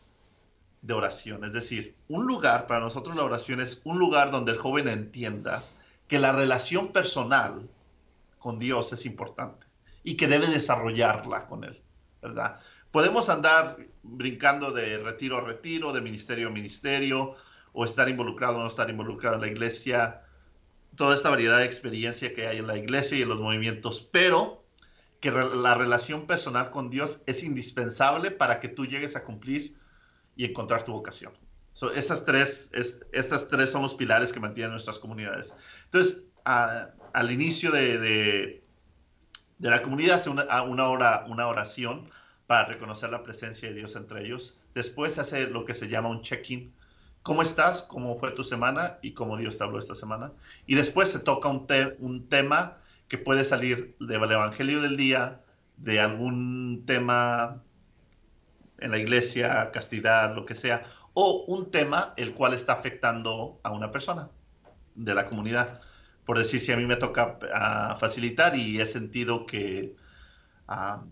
[0.82, 1.44] de oración.
[1.44, 5.64] Es decir, un lugar, para nosotros la oración es un lugar donde el joven entienda
[6.06, 7.68] que la relación personal
[8.38, 9.66] con Dios es importante
[10.02, 11.82] y que debe desarrollarla con Él,
[12.22, 12.58] ¿verdad?
[12.90, 17.34] Podemos andar brincando de retiro a retiro, de ministerio a ministerio,
[17.72, 20.22] o estar involucrado o no estar involucrado en la iglesia,
[20.96, 24.64] toda esta variedad de experiencia que hay en la iglesia y en los movimientos, pero
[25.20, 29.76] que la relación personal con Dios es indispensable para que tú llegues a cumplir
[30.38, 31.32] y encontrar tu vocación.
[31.96, 35.52] esas tres, es, estas tres son los pilares que mantienen nuestras comunidades.
[35.86, 38.62] Entonces, al inicio de, de,
[39.58, 42.08] la comunidad hace una, una, hora, una oración
[42.46, 44.56] para reconocer la presencia de Dios entre ellos.
[44.74, 46.72] Después hace lo que se llama un check-in.
[47.24, 47.82] ¿Cómo estás?
[47.82, 48.98] ¿Cómo fue tu semana?
[49.02, 50.32] Y cómo Dios te habló esta semana.
[50.66, 51.66] Y después se toca un,
[51.98, 55.40] un tema que puede salir del Evangelio del día,
[55.78, 57.60] de algún tema
[58.78, 63.72] en la iglesia, castidad, lo que sea, o un tema el cual está afectando a
[63.72, 64.30] una persona
[64.94, 65.80] de la comunidad.
[66.24, 69.96] Por decir, si a mí me toca ah, facilitar y he sentido que
[70.68, 71.02] ah,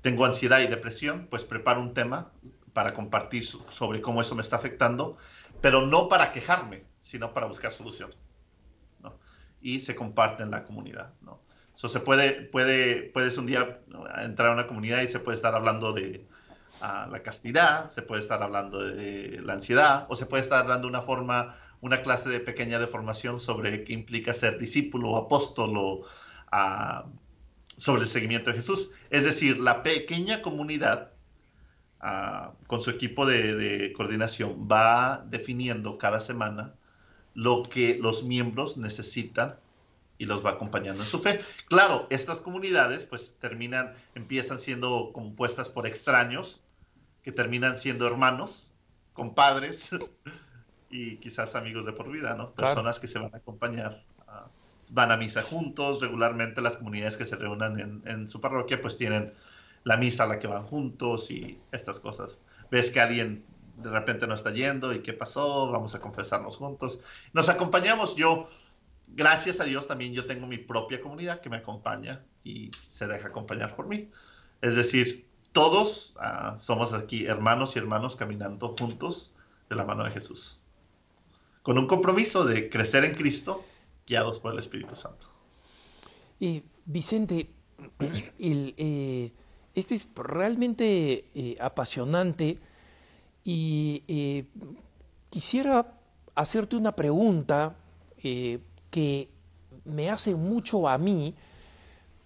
[0.00, 2.32] tengo ansiedad y depresión, pues preparo un tema
[2.72, 5.16] para compartir sobre cómo eso me está afectando,
[5.60, 8.14] pero no para quejarme, sino para buscar solución.
[9.60, 11.12] Y se comparte en la comunidad.
[11.20, 11.42] ¿no?
[11.74, 13.80] se puede, puede, puedes un día
[14.22, 16.26] entrar a una comunidad y se puede estar hablando de,
[16.80, 20.88] a la castidad, se puede estar hablando de la ansiedad o se puede estar dando
[20.88, 26.06] una forma, una clase de pequeña deformación sobre qué implica ser discípulo o apóstol o
[27.76, 28.90] sobre el seguimiento de Jesús.
[29.10, 31.12] Es decir, la pequeña comunidad
[32.66, 36.74] con su equipo de, de coordinación va definiendo cada semana
[37.34, 39.56] lo que los miembros necesitan
[40.20, 41.40] y los va acompañando en su fe.
[41.68, 46.60] Claro, estas comunidades pues terminan, empiezan siendo compuestas por extraños
[47.22, 48.74] que terminan siendo hermanos,
[49.12, 49.90] compadres
[50.90, 52.52] y quizás amigos de por vida, ¿no?
[52.54, 54.04] Personas que se van a acompañar
[54.92, 59.32] van a misa juntos, regularmente las comunidades que se reúnan en, su parroquia pues tienen
[59.84, 62.38] la misa a la que van juntos y estas cosas.
[62.70, 63.44] Ves que alguien
[63.76, 67.00] de repente no está yendo y qué pasó, vamos a confesarnos juntos.
[67.32, 68.48] Nos acompañamos, yo,
[69.08, 73.28] gracias a Dios también yo tengo mi propia comunidad que me acompaña y se deja
[73.28, 74.10] acompañar por mí.
[74.60, 79.34] Es decir, todos ah, somos aquí hermanos y hermanos caminando juntos
[79.68, 80.60] de la mano de Jesús,
[81.62, 83.64] con un compromiso de crecer en Cristo
[84.06, 85.26] guiados por el Espíritu Santo.
[86.38, 87.50] Y Vicente,
[88.38, 89.32] eh,
[89.74, 92.58] este es realmente eh, apasionante
[93.44, 94.46] y eh,
[95.30, 95.94] quisiera
[96.34, 97.76] hacerte una pregunta
[98.22, 99.30] que
[99.84, 101.34] me hace mucho a mí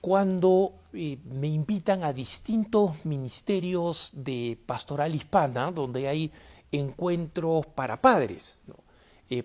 [0.00, 6.32] cuando me invitan a distintos ministerios de pastoral hispana donde hay
[6.70, 8.58] encuentros para padres,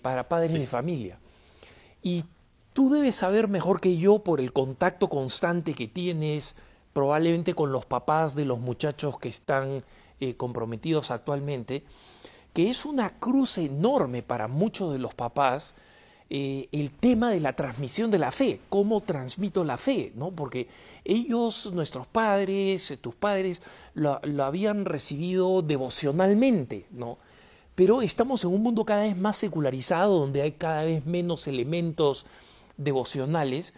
[0.02, 1.20] para padres de familia.
[2.02, 2.24] Y
[2.74, 6.56] tú debes saber mejor que yo por el contacto constante que tienes
[6.94, 9.84] probablemente con los papás de los muchachos que están
[10.20, 11.84] eh, comprometidos actualmente,
[12.54, 15.76] que es una cruz enorme para muchos de los papás
[16.30, 20.32] eh, el tema de la transmisión de la fe, cómo transmito la fe, ¿no?
[20.32, 20.68] Porque
[21.04, 23.62] ellos, nuestros padres, tus padres,
[23.94, 27.18] lo, lo habían recibido devocionalmente, ¿no?
[27.80, 32.26] pero estamos en un mundo cada vez más secularizado, donde hay cada vez menos elementos
[32.76, 33.74] devocionales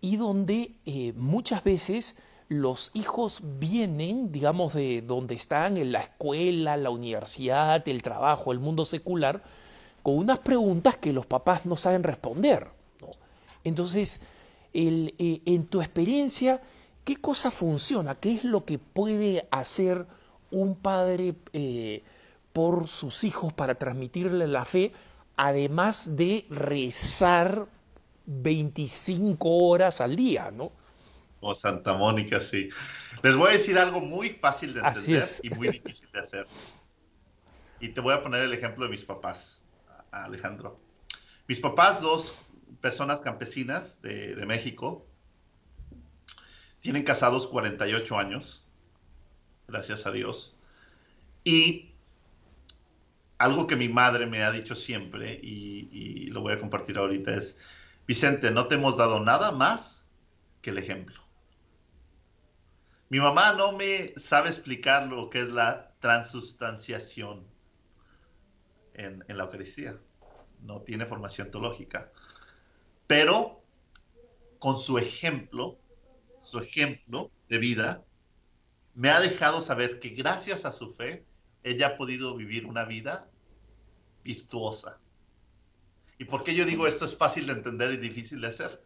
[0.00, 2.16] y donde eh, muchas veces
[2.48, 8.60] los hijos vienen, digamos, de donde están, en la escuela, la universidad, el trabajo, el
[8.60, 9.42] mundo secular,
[10.02, 12.68] con unas preguntas que los papás no saben responder.
[13.64, 14.20] Entonces,
[14.72, 16.62] eh, en tu experiencia,
[17.04, 18.14] ¿qué cosa funciona?
[18.14, 20.06] ¿Qué es lo que puede hacer
[20.50, 21.34] un padre?
[21.52, 22.02] Eh,
[22.52, 24.92] por sus hijos para transmitirle la fe,
[25.36, 27.68] además de rezar
[28.26, 30.72] 25 horas al día, ¿no?
[31.40, 32.68] O Santa Mónica, sí.
[33.22, 36.46] Les voy a decir algo muy fácil de entender y muy difícil de hacer.
[37.80, 39.59] Y te voy a poner el ejemplo de mis papás,
[40.10, 40.80] Alejandro.
[41.46, 42.38] Mis papás, dos
[42.80, 45.06] personas campesinas de, de México,
[46.80, 48.64] tienen casados 48 años,
[49.68, 50.58] gracias a Dios.
[51.44, 51.90] Y
[53.40, 57.58] algo que mi madre me ha dicho siempre y, lo voy a compartir ahorita es,
[58.06, 60.10] Vicente, no te hemos dado nada más
[60.60, 61.20] que el ejemplo.
[63.08, 67.46] Mi mamá no me sabe explicar lo que es la transustanciación
[69.00, 69.98] en, en la Eucaristía.
[70.62, 72.12] No tiene formación teológica.
[73.06, 73.62] Pero
[74.58, 75.78] con su ejemplo,
[76.42, 78.04] su ejemplo de vida,
[78.94, 81.24] me ha dejado saber que gracias a su fe,
[81.62, 83.28] ella ha podido vivir una vida
[84.22, 84.98] virtuosa.
[86.18, 88.84] ¿Y por qué yo digo esto es fácil de entender y difícil de hacer?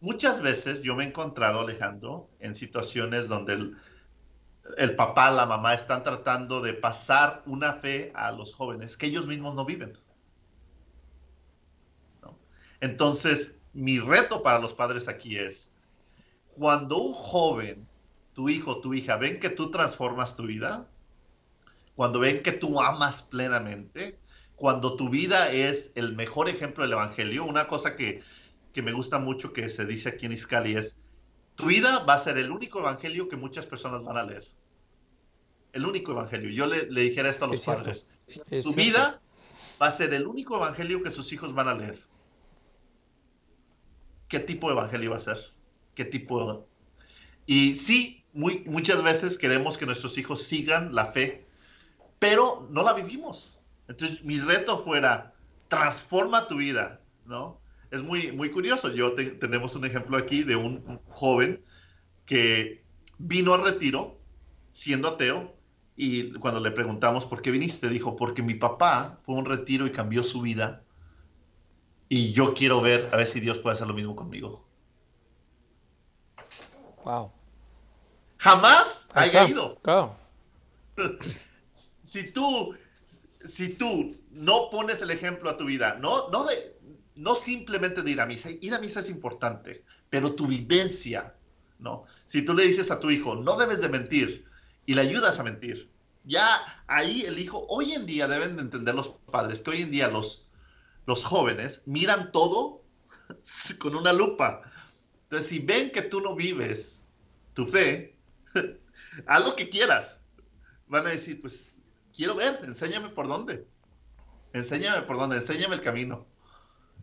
[0.00, 3.72] Muchas veces yo me he encontrado, Alejandro, en situaciones donde
[4.76, 9.26] el papá, la mamá están tratando de pasar una fe a los jóvenes que ellos
[9.26, 9.98] mismos no viven.
[12.80, 15.72] Entonces, mi reto para los padres aquí es,
[16.54, 17.88] cuando un joven,
[18.34, 20.86] tu hijo, tu hija, ven que tú transformas tu vida,
[21.94, 24.18] cuando ven que tú amas plenamente,
[24.56, 28.22] cuando tu vida es el mejor ejemplo del Evangelio, una cosa que,
[28.74, 31.03] me gusta mucho que se dice aquí en Iscali es,
[31.56, 34.46] tu vida va a ser el único Evangelio que muchas personas van a leer.
[35.72, 36.50] El único Evangelio.
[36.50, 38.06] Yo le, dijera esto a los padres.
[38.62, 39.20] Su vida
[39.80, 42.02] va a ser el único Evangelio que sus hijos van a leer.
[44.28, 45.38] ¿Qué tipo de Evangelio va a ser?
[45.94, 46.66] ¿Qué tipo
[47.46, 51.46] Y sí, muy, muchas veces queremos que nuestros hijos sigan la fe,
[52.18, 53.58] pero no la vivimos.
[53.86, 55.34] Entonces, mi reto fuera,
[55.68, 57.60] transforma tu vida, ¿no?
[57.94, 58.92] Es muy, muy curioso.
[58.92, 61.64] Yo tenemos un ejemplo aquí de un, joven
[62.26, 62.82] que
[63.18, 64.18] vino al retiro
[64.72, 65.54] siendo ateo
[65.94, 69.86] y cuando le preguntamos por qué viniste, dijo, porque mi papá fue a un retiro
[69.86, 70.82] y cambió su vida
[72.08, 74.66] y yo quiero ver, a ver si Dios puede hacer lo mismo conmigo.
[77.04, 77.30] Wow.
[78.38, 79.78] Jamás haya ido.
[81.76, 82.74] si tú
[83.46, 86.73] si tú no pones el ejemplo a tu vida, no, no, de,
[87.16, 91.34] no simplemente de ir a misa, ir a misa es importante, pero tu vivencia,
[91.78, 92.04] ¿no?
[92.24, 94.44] Si tú le dices a tu hijo, no debes de mentir,
[94.86, 95.90] y le ayudas a mentir,
[96.24, 99.90] ya ahí el hijo, hoy en día deben de entender los padres que hoy en
[99.90, 100.48] día los,
[101.06, 102.82] los jóvenes miran todo
[103.78, 104.62] con una lupa.
[105.24, 107.02] Entonces, si ven que tú no vives
[107.52, 108.16] tu fe,
[109.26, 110.20] haz lo que quieras.
[110.86, 111.74] Van a decir, pues
[112.14, 113.66] quiero ver, enséñame por dónde.
[114.52, 116.26] Enséñame por dónde, enséñame el camino,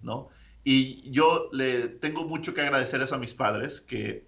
[0.01, 0.29] ¿no?
[0.63, 4.27] Y yo le tengo mucho que agradecer eso a mis padres, que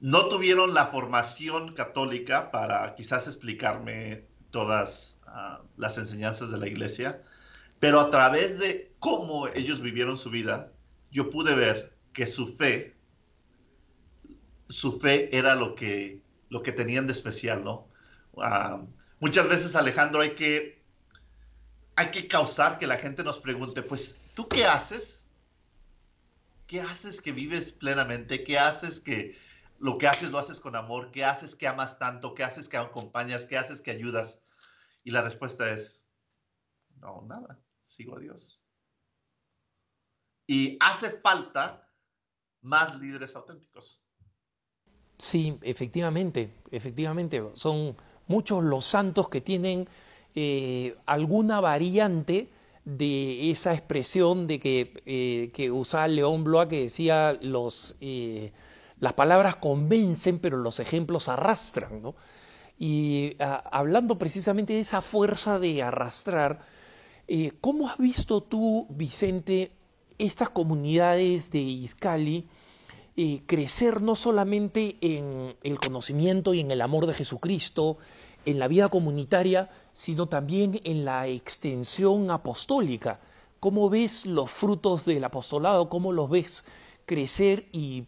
[0.00, 7.22] no tuvieron la formación católica para quizás explicarme todas ah, las enseñanzas de la iglesia,
[7.78, 10.72] pero a través de cómo ellos vivieron su vida,
[11.10, 12.96] yo pude ver que su fe,
[14.68, 17.88] su fe era lo que, lo que tenían de especial, ¿no?
[18.38, 18.82] Ah,
[19.20, 20.77] muchas veces, Alejandro, hay que,
[21.98, 25.26] hay que causar que la gente nos pregunte, pues, ¿tú qué haces?
[26.68, 28.44] ¿Qué haces que vives plenamente?
[28.44, 29.36] ¿Qué haces que
[29.80, 31.10] lo que haces lo haces con amor?
[31.10, 32.34] ¿Qué haces que amas tanto?
[32.34, 33.46] ¿Qué haces que acompañas?
[33.46, 34.44] ¿Qué haces que ayudas?
[35.02, 36.06] Y la respuesta es,
[37.00, 38.62] no, nada, sigo a Dios.
[40.46, 41.90] Y hace falta
[42.60, 44.00] más líderes auténticos.
[45.18, 47.42] Sí, efectivamente, efectivamente.
[47.54, 47.96] Son
[48.28, 49.88] muchos los santos que tienen
[50.40, 52.48] eh, alguna variante
[52.84, 58.52] de esa expresión de que, eh, usaba León Blois que decía eh,
[59.00, 62.14] las palabras convencen pero los ejemplos arrastran.
[62.78, 66.60] Y ah, hablando precisamente de esa fuerza de arrastrar,
[67.60, 69.72] ¿cómo has visto tú, Vicente,
[70.18, 72.46] estas comunidades de Iscali
[73.20, 77.98] eh, crecer no solamente en el conocimiento y en el amor de Jesucristo,
[78.48, 83.20] en la vida comunitaria, sino también en la extensión apostólica.
[83.60, 85.90] ¿Cómo ves los frutos del apostolado?
[85.90, 86.64] ¿Cómo los ves
[87.04, 87.66] crecer?
[87.72, 88.06] ¿Y,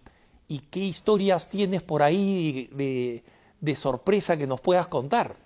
[0.71, 3.23] qué historias tienes por ahí de,
[3.61, 5.37] de sorpresa que nos puedas contar?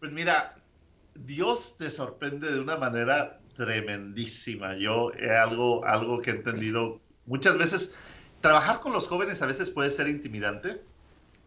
[0.00, 0.56] Pues mira,
[1.14, 4.76] Dios te sorprende de una manera tremendísima.
[4.76, 7.94] Yo he algo, algo que he entendido muchas veces.
[8.40, 10.82] Trabajar con los jóvenes a veces puede ser intimidante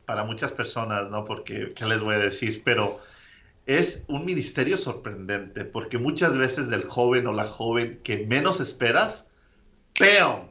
[0.08, 1.26] para muchas personas, ¿no?
[1.26, 2.64] Porque, ¿qué les voy a decir?
[2.64, 3.01] Pero
[3.66, 9.30] es un ministerio sorprendente, porque muchas veces del joven o la joven que menos esperas,
[9.99, 10.49] ¡peón!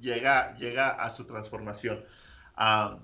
[0.00, 2.04] Llega, llega a su transformación.
[2.56, 2.98] Ah,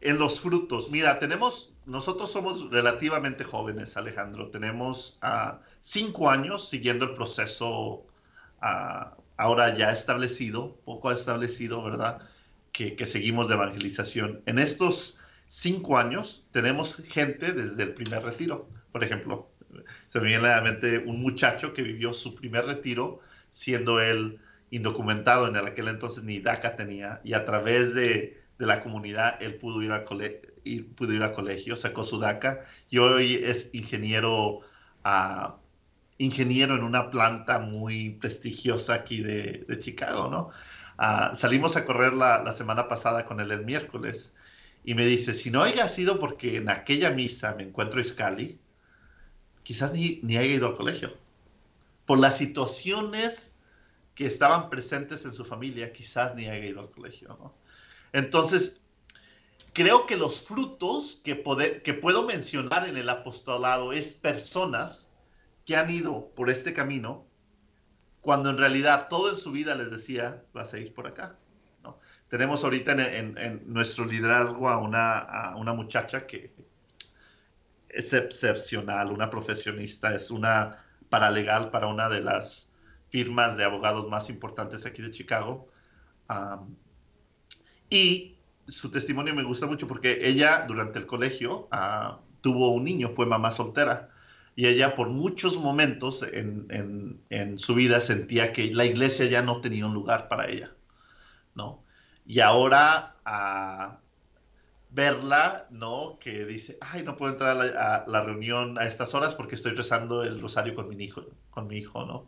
[0.00, 4.48] en los frutos, mira, tenemos nosotros somos relativamente jóvenes, Alejandro.
[4.48, 8.06] Tenemos uh, cinco años siguiendo el proceso
[8.62, 12.22] uh, ahora ya establecido, poco establecido, ¿verdad?
[12.74, 14.42] Que, seguimos de evangelización.
[14.46, 15.16] En estos
[15.46, 18.68] cinco años tenemos gente desde el primer retiro.
[18.90, 19.48] Por ejemplo,
[20.08, 23.20] se me viene a la mente un muchacho que vivió su primer retiro
[23.52, 28.80] siendo él indocumentado en aquel entonces ni DACA tenía y a través de, de la
[28.80, 32.98] comunidad él pudo ir al colegio y pudo ir a colegio, sacó su DACA y
[32.98, 34.60] hoy es ingeniero,
[35.04, 35.52] uh,
[36.18, 40.50] ingeniero en una planta muy prestigiosa aquí de, de Chicago, ¿no?
[41.34, 44.34] Salimos a correr la, semana pasada con él el miércoles
[44.84, 48.58] y me dice, si no haya sido porque en aquella misa me encuentro Iscali,
[49.62, 51.16] quizás ni, ni haya ido al colegio.
[52.06, 53.58] Por las situaciones
[54.14, 57.54] que estaban presentes en su familia, quizás ni haya ido al colegio.
[58.12, 58.82] Entonces,
[59.72, 61.42] creo que los frutos que,
[61.82, 65.10] que puedo mencionar en el apostolado es personas
[65.66, 67.26] que han ido por este camino
[68.24, 71.36] cuando en realidad todo en su vida les decía, vas a ir por acá.
[71.82, 71.98] ¿no?
[72.28, 76.54] Tenemos ahorita en, nuestro liderazgo a una, a una muchacha que
[77.90, 82.72] es excepcional, una profesionista, es una paralegal para una de las
[83.10, 85.68] firmas de abogados más importantes aquí de Chicago.
[87.90, 93.10] y su testimonio me gusta mucho porque ella durante el colegio ah, tuvo un niño,
[93.10, 94.13] fue mamá soltera.
[94.56, 99.86] Y ella por muchos momentos en, su vida sentía que la iglesia ya no tenía
[99.86, 100.72] un lugar para ella,
[101.54, 101.82] ¿no?
[102.26, 103.98] Y ahora a
[104.90, 106.18] verla, ¿no?
[106.20, 110.22] Que dice, ay, no puedo entrar a la, reunión a estas horas porque estoy rezando
[110.22, 112.26] el rosario con mi hijo, con mi hijo ¿no?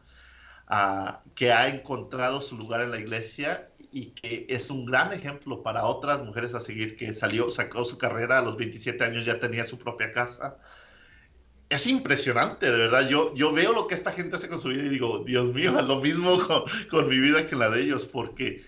[0.66, 5.62] Ah, que ha encontrado su lugar en la iglesia y que es un gran ejemplo
[5.62, 9.38] para otras mujeres a seguir, que salió, sacó su carrera a los 27 años, ya
[9.38, 10.58] tenía su propia casa.
[11.68, 13.08] Es impresionante, de verdad.
[13.08, 15.78] Yo, yo veo lo que esta gente hace con su vida y digo, Dios mío,
[15.78, 16.38] es lo mismo
[16.90, 18.64] con, mi vida que la de ellos, porque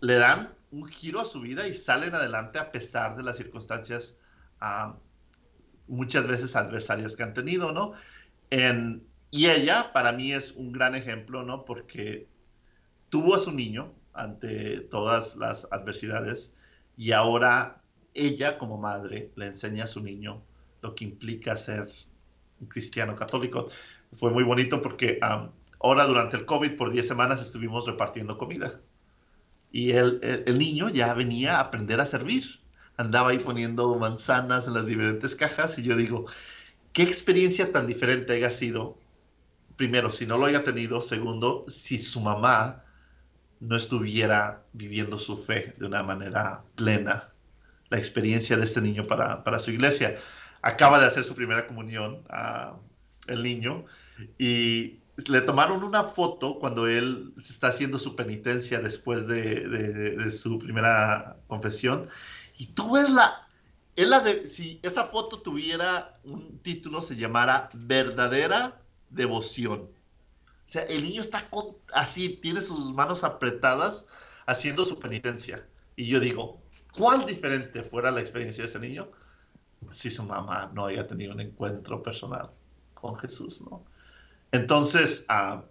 [0.00, 4.18] le dan un giro a su vida y salen adelante a pesar de las circunstancias
[5.88, 7.92] muchas veces adversarias que han tenido, ¿no?
[8.50, 11.64] En, y ella para mí es un gran ejemplo, ¿no?
[11.64, 12.28] Porque
[13.08, 16.54] tuvo a su niño, ante todas las adversidades
[16.96, 17.82] y ahora
[18.14, 20.42] ella como madre le enseña a su niño
[20.82, 21.88] lo que implica ser
[22.68, 23.68] cristiano católico.
[24.12, 25.18] Fue muy bonito porque
[25.78, 28.80] ahora durante el COVID por 10 semanas estuvimos repartiendo comida
[29.70, 32.60] y el, el, niño ya venía a aprender a servir.
[32.98, 36.26] Andaba ahí poniendo manzanas en las diferentes cajas y yo digo,
[36.92, 38.98] qué experiencia tan diferente haya sido
[39.76, 42.84] primero, si no lo haya tenido, segundo, si su mamá
[43.60, 47.32] no estuviera viviendo su fe de una manera plena,
[47.88, 50.16] la experiencia de este niño para, para su iglesia.
[50.62, 52.24] Acaba de hacer su primera comunión
[53.26, 53.84] el niño
[54.38, 60.58] y le tomaron una foto cuando él está haciendo su penitencia después de, de, su
[60.58, 62.08] primera confesión
[62.56, 63.46] y tú ves la,
[63.96, 69.80] es la de, si esa foto tuviera un título se llamara verdadera devoción.
[69.80, 71.46] O sea, el niño está
[71.92, 74.06] así, tiene sus manos apretadas
[74.46, 75.66] haciendo su penitencia.
[75.96, 79.10] Y yo digo, ¿cuál diferente fuera la experiencia de ese niño
[79.90, 82.50] si su mamá no haya tenido un encuentro personal
[82.94, 83.84] con Jesús, ¿no?
[84.52, 85.64] Entonces, ah,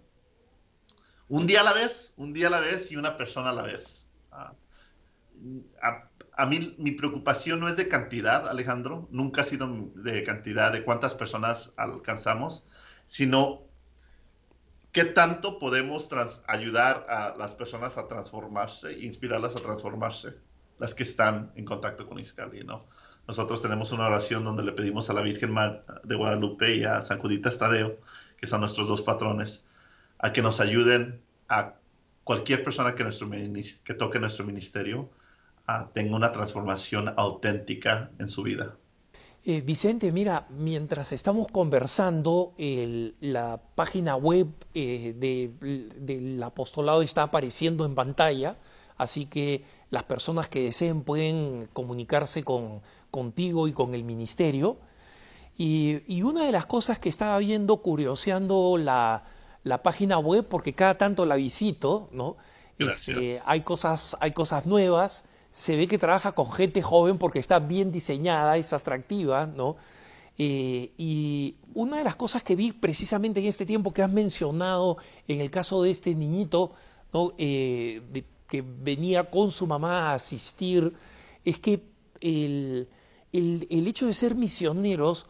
[1.28, 3.62] un día a la vez, un día a la vez y una persona a la
[3.62, 4.08] vez.
[4.30, 4.54] Ah,
[6.36, 10.84] a, mí mi preocupación no es de cantidad, Alejandro, nunca ha sido de cantidad, de
[10.84, 12.66] cuántas personas alcanzamos,
[13.06, 13.62] sino
[14.92, 16.08] qué tanto podemos
[16.46, 20.34] ayudar a las personas a transformarse, inspirarlas a transformarse,
[20.78, 22.80] las que están en contacto con Iscali, ¿no?
[23.32, 25.54] Nosotros tenemos una oración donde le pedimos a la Virgen
[26.04, 27.96] de Guadalupe y a San Judita Tadeo,
[28.36, 29.64] que son nuestros dos patrones,
[30.18, 31.76] a que nos ayuden a
[32.24, 35.08] cualquier persona que, nuestro, que toque nuestro ministerio
[35.66, 38.76] a tenga una transformación auténtica en su vida.
[39.46, 45.14] Eh, Vicente, mira, mientras estamos conversando, la página web eh,
[45.96, 48.58] del apostolado está apareciendo en pantalla,
[48.98, 52.80] así que las personas que deseen pueden comunicarse con,
[53.10, 54.78] contigo y con el ministerio.
[55.58, 59.22] Y, una de las cosas que estaba viendo, curioseando la,
[59.82, 62.38] página web, porque cada tanto la visito, ¿no?
[62.78, 67.58] Este, hay, cosas, hay cosas nuevas, se ve que trabaja con gente joven porque está
[67.58, 69.76] bien diseñada, es atractiva, ¿no?
[70.38, 74.96] Eh, y una de las cosas que vi precisamente en este tiempo que has mencionado
[75.28, 76.72] en el caso de este niñito,
[77.12, 77.34] ¿no?
[77.36, 78.00] Eh,
[78.52, 80.92] que venía con su mamá a asistir,
[81.42, 81.84] es que
[82.20, 82.86] el,
[83.32, 85.24] el, hecho de ser misioneros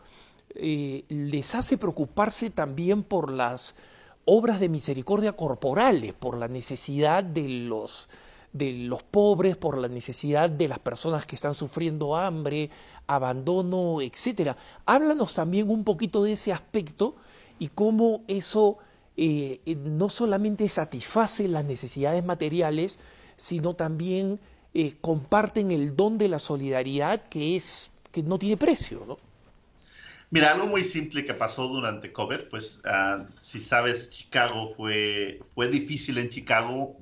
[0.57, 3.77] eh, les hace preocuparse también por las
[4.25, 8.11] obras de misericordia corporales, por la necesidad de los,
[8.53, 12.71] de los pobres, por la necesidad de las personas que están sufriendo hambre,
[13.07, 14.57] abandono, etcétera.
[14.85, 17.15] Háblanos también un poquito de ese aspecto
[17.61, 18.79] y cómo eso
[19.17, 22.99] eh, eh, no solamente satisface las necesidades materiales,
[23.37, 24.41] sino también
[25.03, 29.19] comparten el don de la solidaridad que es que no tiene precio, ¿no?
[30.33, 35.69] Mira, algo muy simple que pasó durante COVID, pues ah, si sabes, Chicago fue, fue
[35.69, 36.97] difícil en Chicago.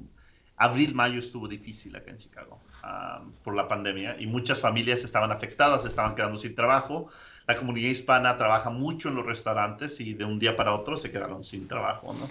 [0.56, 5.30] Abril, mayo estuvo difícil acá en Chicago ah, por la pandemia y muchas familias estaban
[5.30, 7.06] afectadas, estaban quedando sin trabajo.
[7.46, 11.10] La comunidad hispana trabaja mucho en los restaurantes y de un día para otro se
[11.10, 12.28] quedaron sin trabajo, ¿no?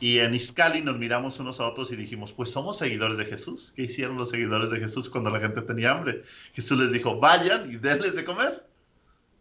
[0.00, 3.72] Y en Iscali nos miramos unos a otros y dijimos, pues somos seguidores de Jesús.
[3.74, 6.24] ¿Qué hicieron los seguidores de Jesús cuando la gente tenía hambre?
[6.52, 8.66] Jesús les dijo, vayan y denles de comer.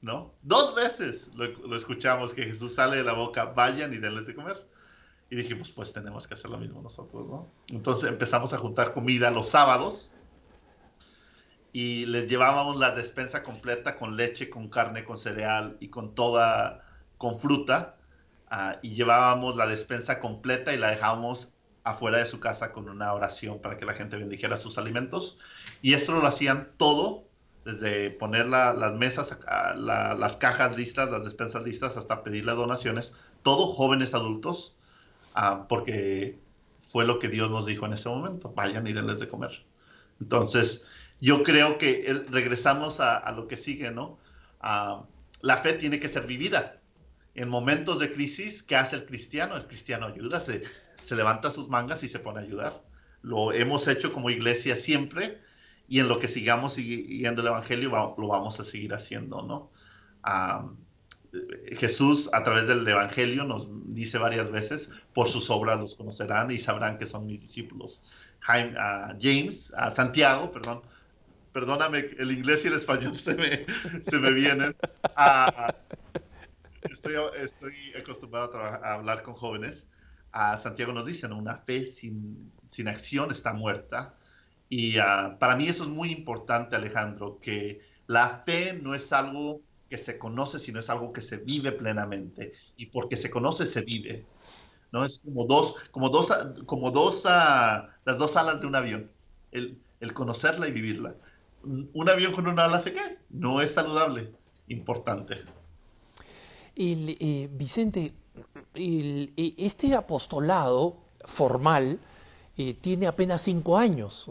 [0.01, 0.33] ¿No?
[0.41, 4.65] Dos veces lo, escuchamos que Jesús sale de la boca, vayan y denles de comer.
[5.29, 7.47] Y dijimos, pues tenemos que hacer lo mismo nosotros, ¿no?
[7.69, 10.11] Entonces empezamos a juntar comida los sábados
[11.73, 16.85] y les llevábamos la despensa completa con leche, con carne, con cereal y con toda,
[17.17, 17.97] con fruta
[18.55, 23.11] Ah, y llevábamos la despensa completa y la dejábamos afuera de su casa con una
[23.11, 25.39] oración para que la gente bendijera sus alimentos.
[25.81, 27.23] Y esto lo hacían todo,
[27.65, 29.35] desde poner las mesas,
[29.75, 34.75] las cajas listas, las despensas listas, hasta pedir las donaciones, todos jóvenes adultos,
[35.33, 36.37] ah, porque
[36.91, 39.65] fue lo que Dios nos dijo en ese momento, vayan y denles de comer.
[40.21, 40.85] Entonces,
[41.23, 44.19] yo creo que regresamos a, lo que sigue, ¿no?
[44.59, 45.05] Ah,
[45.39, 46.81] la fe tiene que ser vivida
[47.33, 49.55] en momentos de crisis, ¿qué hace el cristiano?
[49.55, 50.63] El cristiano ayuda, se,
[51.15, 52.83] levanta sus mangas y se pone a ayudar.
[53.21, 55.39] Lo hemos hecho como iglesia siempre
[55.87, 59.71] y en lo que sigamos siguiendo el Evangelio lo vamos a seguir haciendo, ¿no?
[61.71, 66.57] Jesús a través del Evangelio nos dice varias veces, por sus obras los conocerán y
[66.57, 68.03] sabrán que son mis discípulos.
[68.41, 70.81] James, a Santiago, perdón,
[71.53, 73.65] perdóname, el inglés y el español se me,
[74.03, 74.75] se me vienen
[76.83, 79.89] estoy, estoy acostumbrado a, hablar con jóvenes.
[80.31, 84.15] A Santiago nos dicen, una fe sin, sin acción está muerta.
[84.69, 89.61] Y ah, para mí eso es muy importante, Alejandro, que la fe no es algo
[89.89, 92.53] que se conoce, sino es algo que se vive plenamente.
[92.77, 94.25] Y porque se conoce, se vive.
[94.91, 95.05] ¿no?
[95.05, 96.33] Es como dos, como dos,
[96.65, 99.11] como dos, uh, las dos alas de un avión.
[99.51, 101.15] El, el conocerla y vivirla.
[101.63, 103.17] Un avión con una ala se cae.
[103.29, 104.31] No es saludable.
[104.67, 105.35] Importante.
[106.75, 108.13] El, Vicente,
[108.75, 111.99] este apostolado formal
[112.81, 114.29] tiene apenas cinco años,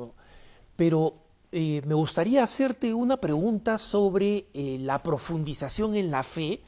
[0.77, 1.15] pero
[1.53, 6.61] me gustaría hacerte una pregunta sobre la profundización en la fe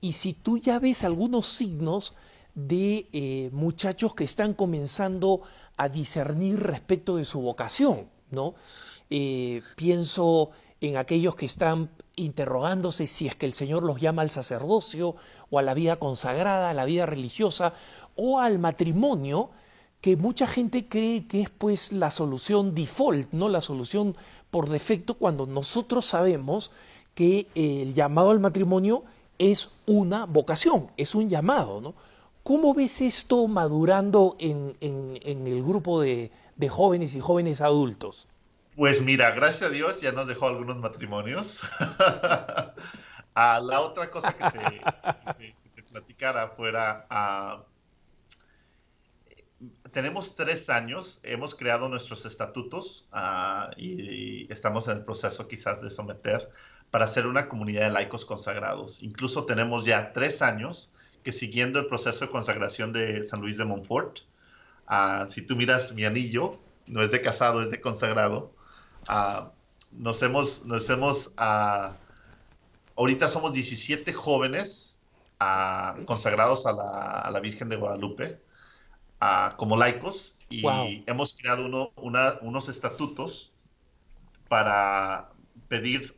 [0.00, 2.14] y si tú ya ves algunos signos
[2.54, 5.42] de eh, muchachos que están comenzando
[5.76, 8.54] a discernir respecto de su vocación, ¿no?
[9.10, 10.50] Eh, pienso
[10.80, 15.16] en aquellos que están interrogándose si es que el Señor los llama al sacerdocio
[15.50, 17.74] o a la vida consagrada, a la vida religiosa
[18.16, 19.50] o al matrimonio,
[20.00, 23.48] que mucha gente cree que es pues la solución default, ¿no?
[23.48, 24.14] La solución
[24.50, 26.70] por defecto cuando nosotros sabemos
[27.14, 29.04] que el llamado al matrimonio
[29.38, 31.94] es una vocación, es un llamado, ¿no?
[32.42, 36.30] ¿Cómo ves esto madurando en, el grupo de,
[36.68, 38.26] jóvenes y jóvenes adultos?
[38.78, 41.62] Pues mira, gracias a Dios ya nos dejó algunos matrimonios.
[43.34, 47.64] ah, la otra cosa que te, platicara fuera, ah,
[49.90, 55.90] tenemos tres años, hemos creado nuestros estatutos ah, y, estamos en el proceso quizás de
[55.90, 56.48] someter
[56.92, 59.02] para ser una comunidad de laicos consagrados.
[59.02, 60.92] Incluso tenemos ya tres años
[61.24, 64.20] que siguiendo el proceso de consagración de San Luis de Montfort,
[64.86, 68.56] ah, si tú miras mi anillo, no es de casado, es de consagrado,
[69.08, 69.48] uh,
[69.92, 71.94] nos hemos, nos hemos uh,
[72.96, 75.00] ahorita somos 17 jóvenes
[76.06, 78.40] consagrados a la, a la, Virgen de Guadalupe
[79.56, 80.64] como laicos y
[81.06, 83.52] hemos creado uno, una, unos estatutos
[84.48, 85.30] para
[85.68, 86.16] pedir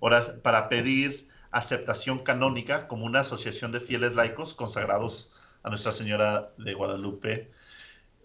[0.00, 5.32] horas, para pedir aceptación canónica como una asociación de fieles laicos consagrados
[5.62, 7.50] a Nuestra Señora de Guadalupe,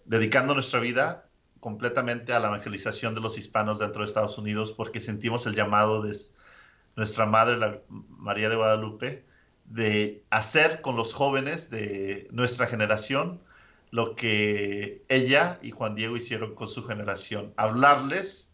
[0.04, 1.25] dedicando nuestra vida
[1.66, 6.00] completamente a la evangelización de los hispanos dentro de Estados Unidos, porque sentimos el llamado
[6.00, 6.16] de
[6.94, 9.24] nuestra Madre, María de Guadalupe,
[9.64, 13.40] de hacer con los jóvenes de nuestra generación
[13.90, 18.52] lo que ella y Juan Diego hicieron con su generación, hablarles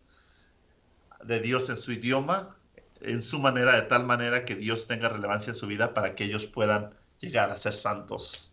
[1.22, 2.56] de Dios en su idioma,
[3.02, 6.24] en su manera, de tal manera que Dios tenga relevancia en su vida para que
[6.24, 8.50] ellos puedan llegar a ser santos.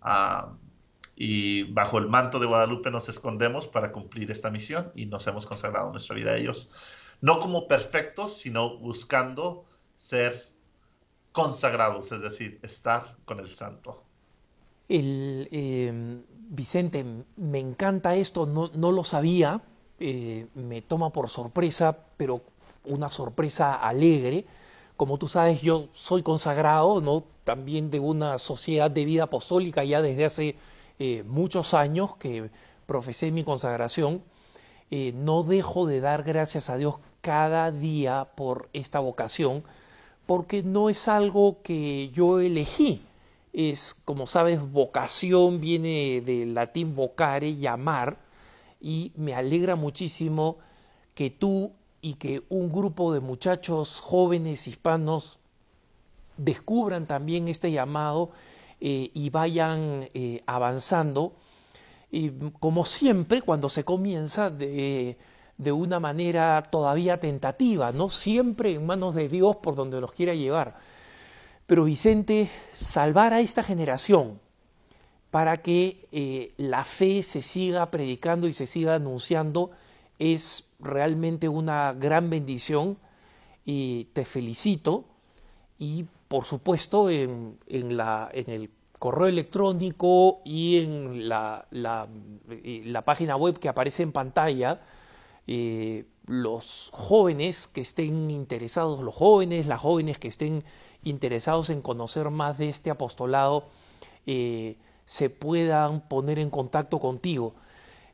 [0.00, 0.54] Ah,
[1.24, 5.46] y bajo el manto de Guadalupe nos escondemos para cumplir esta misión y nos hemos
[5.46, 6.68] consagrado nuestra vida a ellos,
[7.20, 9.64] no como perfectos, sino buscando
[9.96, 10.48] ser
[11.30, 14.02] consagrados, es decir, estar con el santo.
[14.88, 17.06] El, em, Vicente,
[17.36, 19.62] me encanta esto, no, no lo sabía,
[20.00, 22.42] eh, me toma por sorpresa, pero
[22.84, 24.44] una sorpresa alegre.
[24.96, 27.22] Como tú sabes, yo soy consagrado, ¿no?
[27.44, 30.56] También de una sociedad de vida apostólica ya desde hace
[30.98, 32.50] eh, muchos años que
[32.86, 34.22] profesé mi consagración.
[34.90, 39.64] Eh, no dejo de dar gracias a Dios cada día por esta vocación,
[40.26, 43.02] porque no es algo que yo elegí.
[43.52, 48.18] Es, como sabes, vocación viene del latín vocare, llamar,
[48.80, 50.58] y me alegra muchísimo
[51.14, 55.38] que tú y que un grupo de muchachos jóvenes hispanos
[56.36, 58.30] descubran también este llamado
[58.84, 61.34] eh, y vayan eh, avanzando.
[62.10, 65.16] Y como siempre, cuando se comienza de,
[65.56, 68.10] de, una manera todavía tentativa, ¿no?
[68.10, 70.80] Siempre en manos de Dios por donde los quiera llevar.
[71.66, 74.40] Pero Vicente, salvar a esta generación
[75.30, 79.70] para que eh, la fe se siga predicando y se siga anunciando
[80.18, 82.98] es realmente una gran bendición
[83.64, 85.04] y te felicito
[85.78, 91.66] y por supuesto en, el correo electrónico y en la,
[93.04, 94.80] página web que aparece en pantalla,
[95.46, 100.64] eh, los jóvenes que estén interesados, los jóvenes, las jóvenes que estén
[101.04, 103.66] interesados en conocer más de este apostolado,
[104.24, 107.56] eh, se puedan poner en contacto contigo.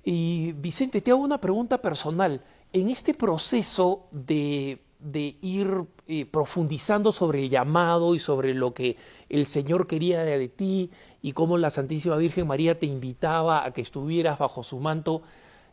[0.03, 2.43] Y Vicente, te hago una pregunta personal.
[2.73, 8.97] En este proceso de, ir eh, profundizando sobre el llamado y sobre lo que
[9.29, 10.91] el Señor quería de ti
[11.23, 15.23] y cómo la Santísima Virgen María te invitaba a que estuvieras bajo su manto,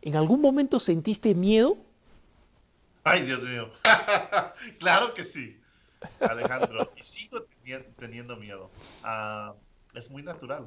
[0.01, 1.77] ¿en algún momento sentiste miedo?
[3.03, 3.71] Ay, Dios mío.
[4.79, 5.59] claro que sí,
[6.19, 6.91] Alejandro.
[6.95, 7.45] Y sigo
[7.97, 8.71] teniendo miedo.
[9.03, 9.53] Ah,
[9.93, 10.65] es muy natural.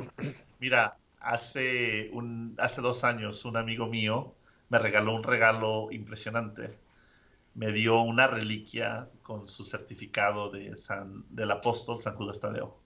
[0.58, 4.34] Mira, hace, un, hace dos años un amigo mío
[4.68, 6.76] me regaló un regalo impresionante.
[7.58, 12.80] Me dio una reliquia con su certificado de San, del apóstol San Judas Tadeo.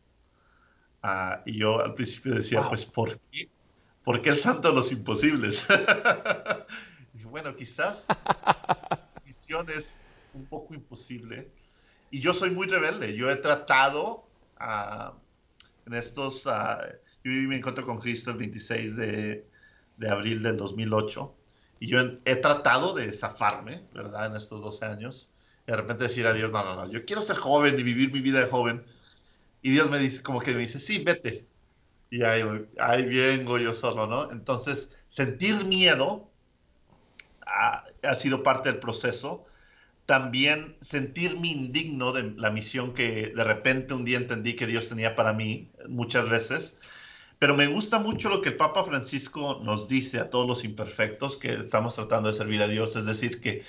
[1.02, 3.50] Ah, y yo al principio decía, pues, ¿por qué?
[4.02, 5.68] ¿Por qué el santo de los imposibles?
[7.24, 8.06] bueno, quizás
[9.26, 9.98] misión es
[10.32, 11.50] un poco imposible,
[12.10, 13.14] y yo soy muy rebelde.
[13.14, 14.26] Yo he tratado
[14.58, 15.12] uh,
[15.86, 16.50] en estos, uh,
[17.22, 19.46] yo me encuentro con Cristo el 26 de,
[19.98, 21.41] de abril del 2008
[21.82, 24.26] y yo he, tratado de zafarme, ¿verdad?
[24.26, 25.30] En estos 12 años.
[25.66, 28.20] de repente decir a Dios, no, no, no, yo quiero ser joven y vivir mi
[28.20, 28.84] vida de joven.
[29.62, 31.44] Y Dios me dice, como que me dice, sí, vete.
[32.08, 32.44] Y ahí,
[32.78, 34.30] ahí vengo yo solo, ¿no?
[34.30, 36.30] Entonces, sentir miedo
[37.44, 39.44] ha, ha sido parte del proceso
[40.06, 45.16] también sentirme indigno de la misión que de repente un día entendí que Dios tenía
[45.16, 46.78] para mí muchas veces.
[47.42, 51.36] Pero me gusta mucho lo que el Papa Francisco nos dice a todos los imperfectos
[51.36, 53.64] que estamos tratando de servir a Dios, es decir, que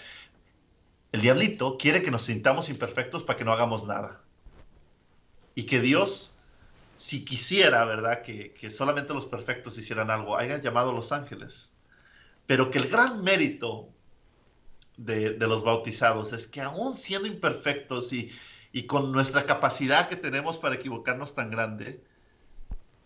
[1.12, 4.22] el diablito quiere que nos sintamos imperfectos para que no hagamos nada.
[5.56, 6.36] Y que Dios,
[6.96, 8.22] si quisiera, ¿verdad?
[8.22, 11.72] Que, que solamente los perfectos hicieran algo, hayan llamado a los ángeles.
[12.46, 13.90] Pero que el gran mérito
[14.98, 18.32] de, los bautizados es que aún siendo imperfectos y,
[18.72, 22.04] y con nuestra capacidad que tenemos para equivocarnos tan grande,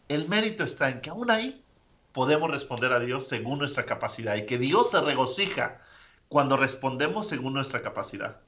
[0.09, 1.63] el mérito está en que aún ahí
[2.11, 5.81] podemos responder a Dios según nuestra capacidad y que Dios se regocija
[6.29, 8.41] cuando respondemos según nuestra capacidad.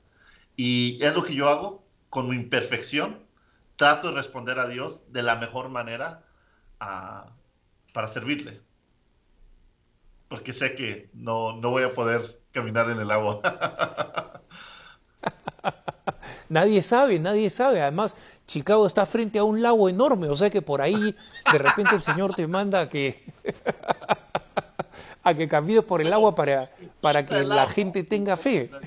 [0.56, 3.20] Y es lo que yo hago con mi imperfección.
[3.76, 6.24] Trato de responder a Dios de la mejor manera
[6.80, 7.28] ah,
[7.94, 8.62] para servirle.
[10.28, 13.42] Porque sé que no, no voy a poder caminar en el agua.
[16.50, 17.82] nadie sabe, nadie sabe.
[17.82, 18.16] Además,
[18.50, 21.16] Chicago está frente a un lago enorme, o sea que por ahí
[21.52, 23.24] de repente el Señor te manda a que
[25.22, 26.66] a que camines por el agua para,
[27.00, 28.72] para que la gente tenga fe.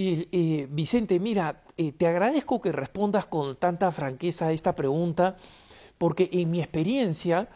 [0.00, 5.36] Y, Vicente, mira, eh, te agradezco que respondas con tanta franqueza a esta pregunta,
[5.98, 7.48] porque en mi experiencia,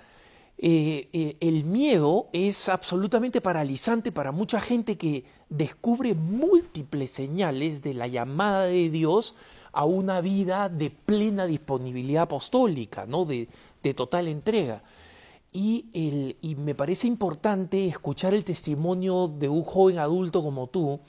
[0.59, 7.94] eh, eh, el miedo es absolutamente paralizante para mucha gente que descubre múltiples señales de
[7.94, 9.34] la llamada de Dios
[9.72, 13.24] a una vida de plena disponibilidad apostólica, ¿no?
[13.24, 13.48] de,
[13.94, 14.82] total entrega.
[15.53, 21.00] Y, me parece importante escuchar el testimonio de un joven adulto como tú,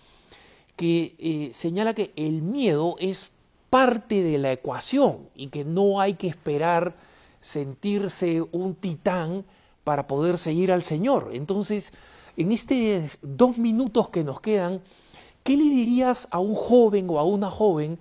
[0.75, 3.31] que eh, señala que el miedo es
[3.69, 6.95] parte de la ecuación y que no hay que esperar
[7.43, 9.45] sentirse un titán
[9.83, 11.31] para poder seguir al Señor.
[11.33, 11.91] Entonces,
[12.37, 14.81] en estos dos minutos que nos quedan,
[15.43, 17.99] ¿qué le dirías a un joven o a una joven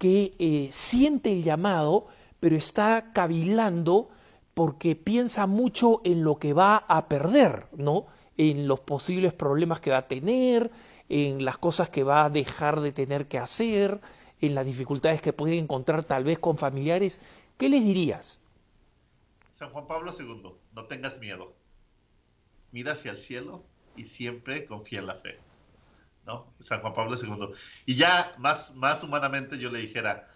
[0.00, 2.06] que eh, siente el llamado,
[2.40, 4.08] pero está cavilando
[4.54, 8.06] porque piensa mucho en lo que va a perder, ¿no?
[8.38, 10.70] En los posibles problemas que va a tener,
[11.10, 14.00] en las cosas que va a dejar de tener que hacer,
[14.40, 17.20] en las dificultades que puede encontrar tal vez con familiares.
[17.58, 18.40] ¿Qué les dirías?
[19.60, 21.54] San Juan Pablo II, no tengas miedo.
[22.72, 23.62] Mira hacia el cielo
[23.94, 25.38] y siempre confía en la fe.
[26.26, 26.50] ¿No?
[26.60, 27.50] San Juan Pablo II.
[27.84, 30.30] Y ya más, más humanamente yo le dijera,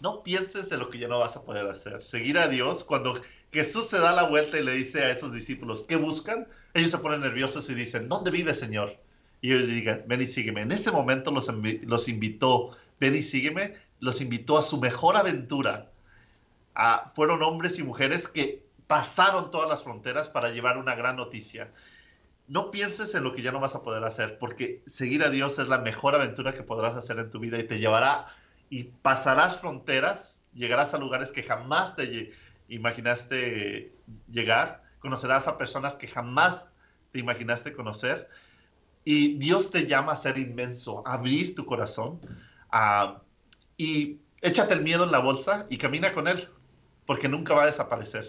[0.00, 2.02] no pienses en lo que ya no vas a poder hacer.
[2.02, 3.20] Seguir a Dios, cuando
[3.52, 6.48] Jesús se da la vuelta y le dice a esos discípulos, ¿qué buscan?
[6.74, 8.96] Ellos se ponen nerviosos y dicen, ¿dónde vive Señor?
[9.42, 10.62] Y ellos digan, ven y sígueme.
[10.62, 11.48] En ese momento los,
[11.82, 15.89] los invitó, ven y sígueme, los invitó a su mejor aventura,
[17.14, 21.72] fueron hombres y mujeres que pasaron todas las fronteras para llevar una gran noticia.
[22.48, 25.58] No pienses en lo que ya no vas a poder hacer, porque seguir a Dios
[25.58, 28.26] es la mejor aventura que podrás hacer en tu vida y te llevará
[28.68, 32.32] y pasarás fronteras, llegarás a lugares que jamás te
[32.68, 33.94] imaginaste
[34.28, 36.72] llegar, conocerás a personas que jamás
[37.12, 38.28] te imaginaste conocer
[39.04, 42.20] y Dios te llama a ser inmenso, abrir tu corazón
[43.76, 46.48] y échate el miedo en la bolsa y camina con Él
[47.10, 48.24] porque nunca va a desaparecer.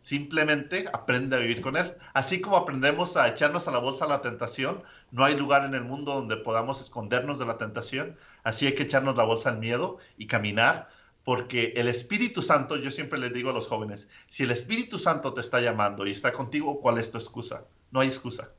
[0.00, 1.94] Simplemente aprende a vivir con él.
[2.12, 4.82] Así como aprendemos a echarnos a la bolsa la tentación,
[5.12, 8.16] no hay lugar en el mundo donde podamos escondernos de la tentación.
[8.42, 10.88] Así hay que echarnos la bolsa al miedo y caminar,
[11.22, 15.32] porque el Espíritu Santo, yo siempre les digo a los jóvenes, si el Espíritu Santo
[15.32, 17.62] te está llamando y está contigo, ¿cuál es tu excusa?
[17.92, 18.50] No hay excusa.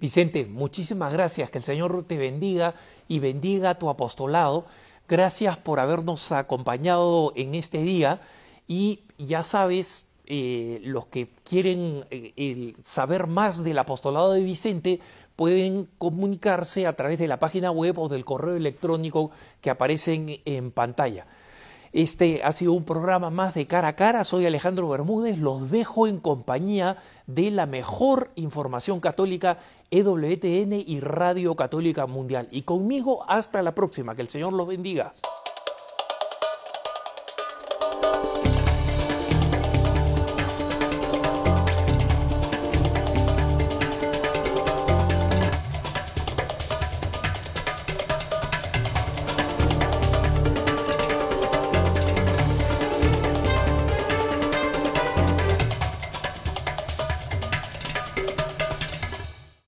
[0.00, 1.52] Vicente, muchísimas gracias.
[1.52, 2.74] Que el Señor te bendiga
[3.06, 4.66] y bendiga tu apostolado
[5.08, 8.20] Gracias por habernos acompañado en este día
[8.66, 15.00] y ya sabes, eh, los que quieren eh, saber más del apostolado de Vicente
[15.36, 20.70] pueden comunicarse a través de la página web o del correo electrónico que aparecen en
[20.70, 21.26] pantalla.
[21.92, 24.24] Este ha sido un programa más de cara a cara.
[24.24, 25.36] Soy Alejandro Bermúdez.
[25.38, 29.58] Los dejo en compañía de la mejor información católica
[29.90, 32.48] EWTN y Radio Católica Mundial.
[32.50, 34.14] Y conmigo hasta la próxima.
[34.14, 35.12] Que el Señor los bendiga.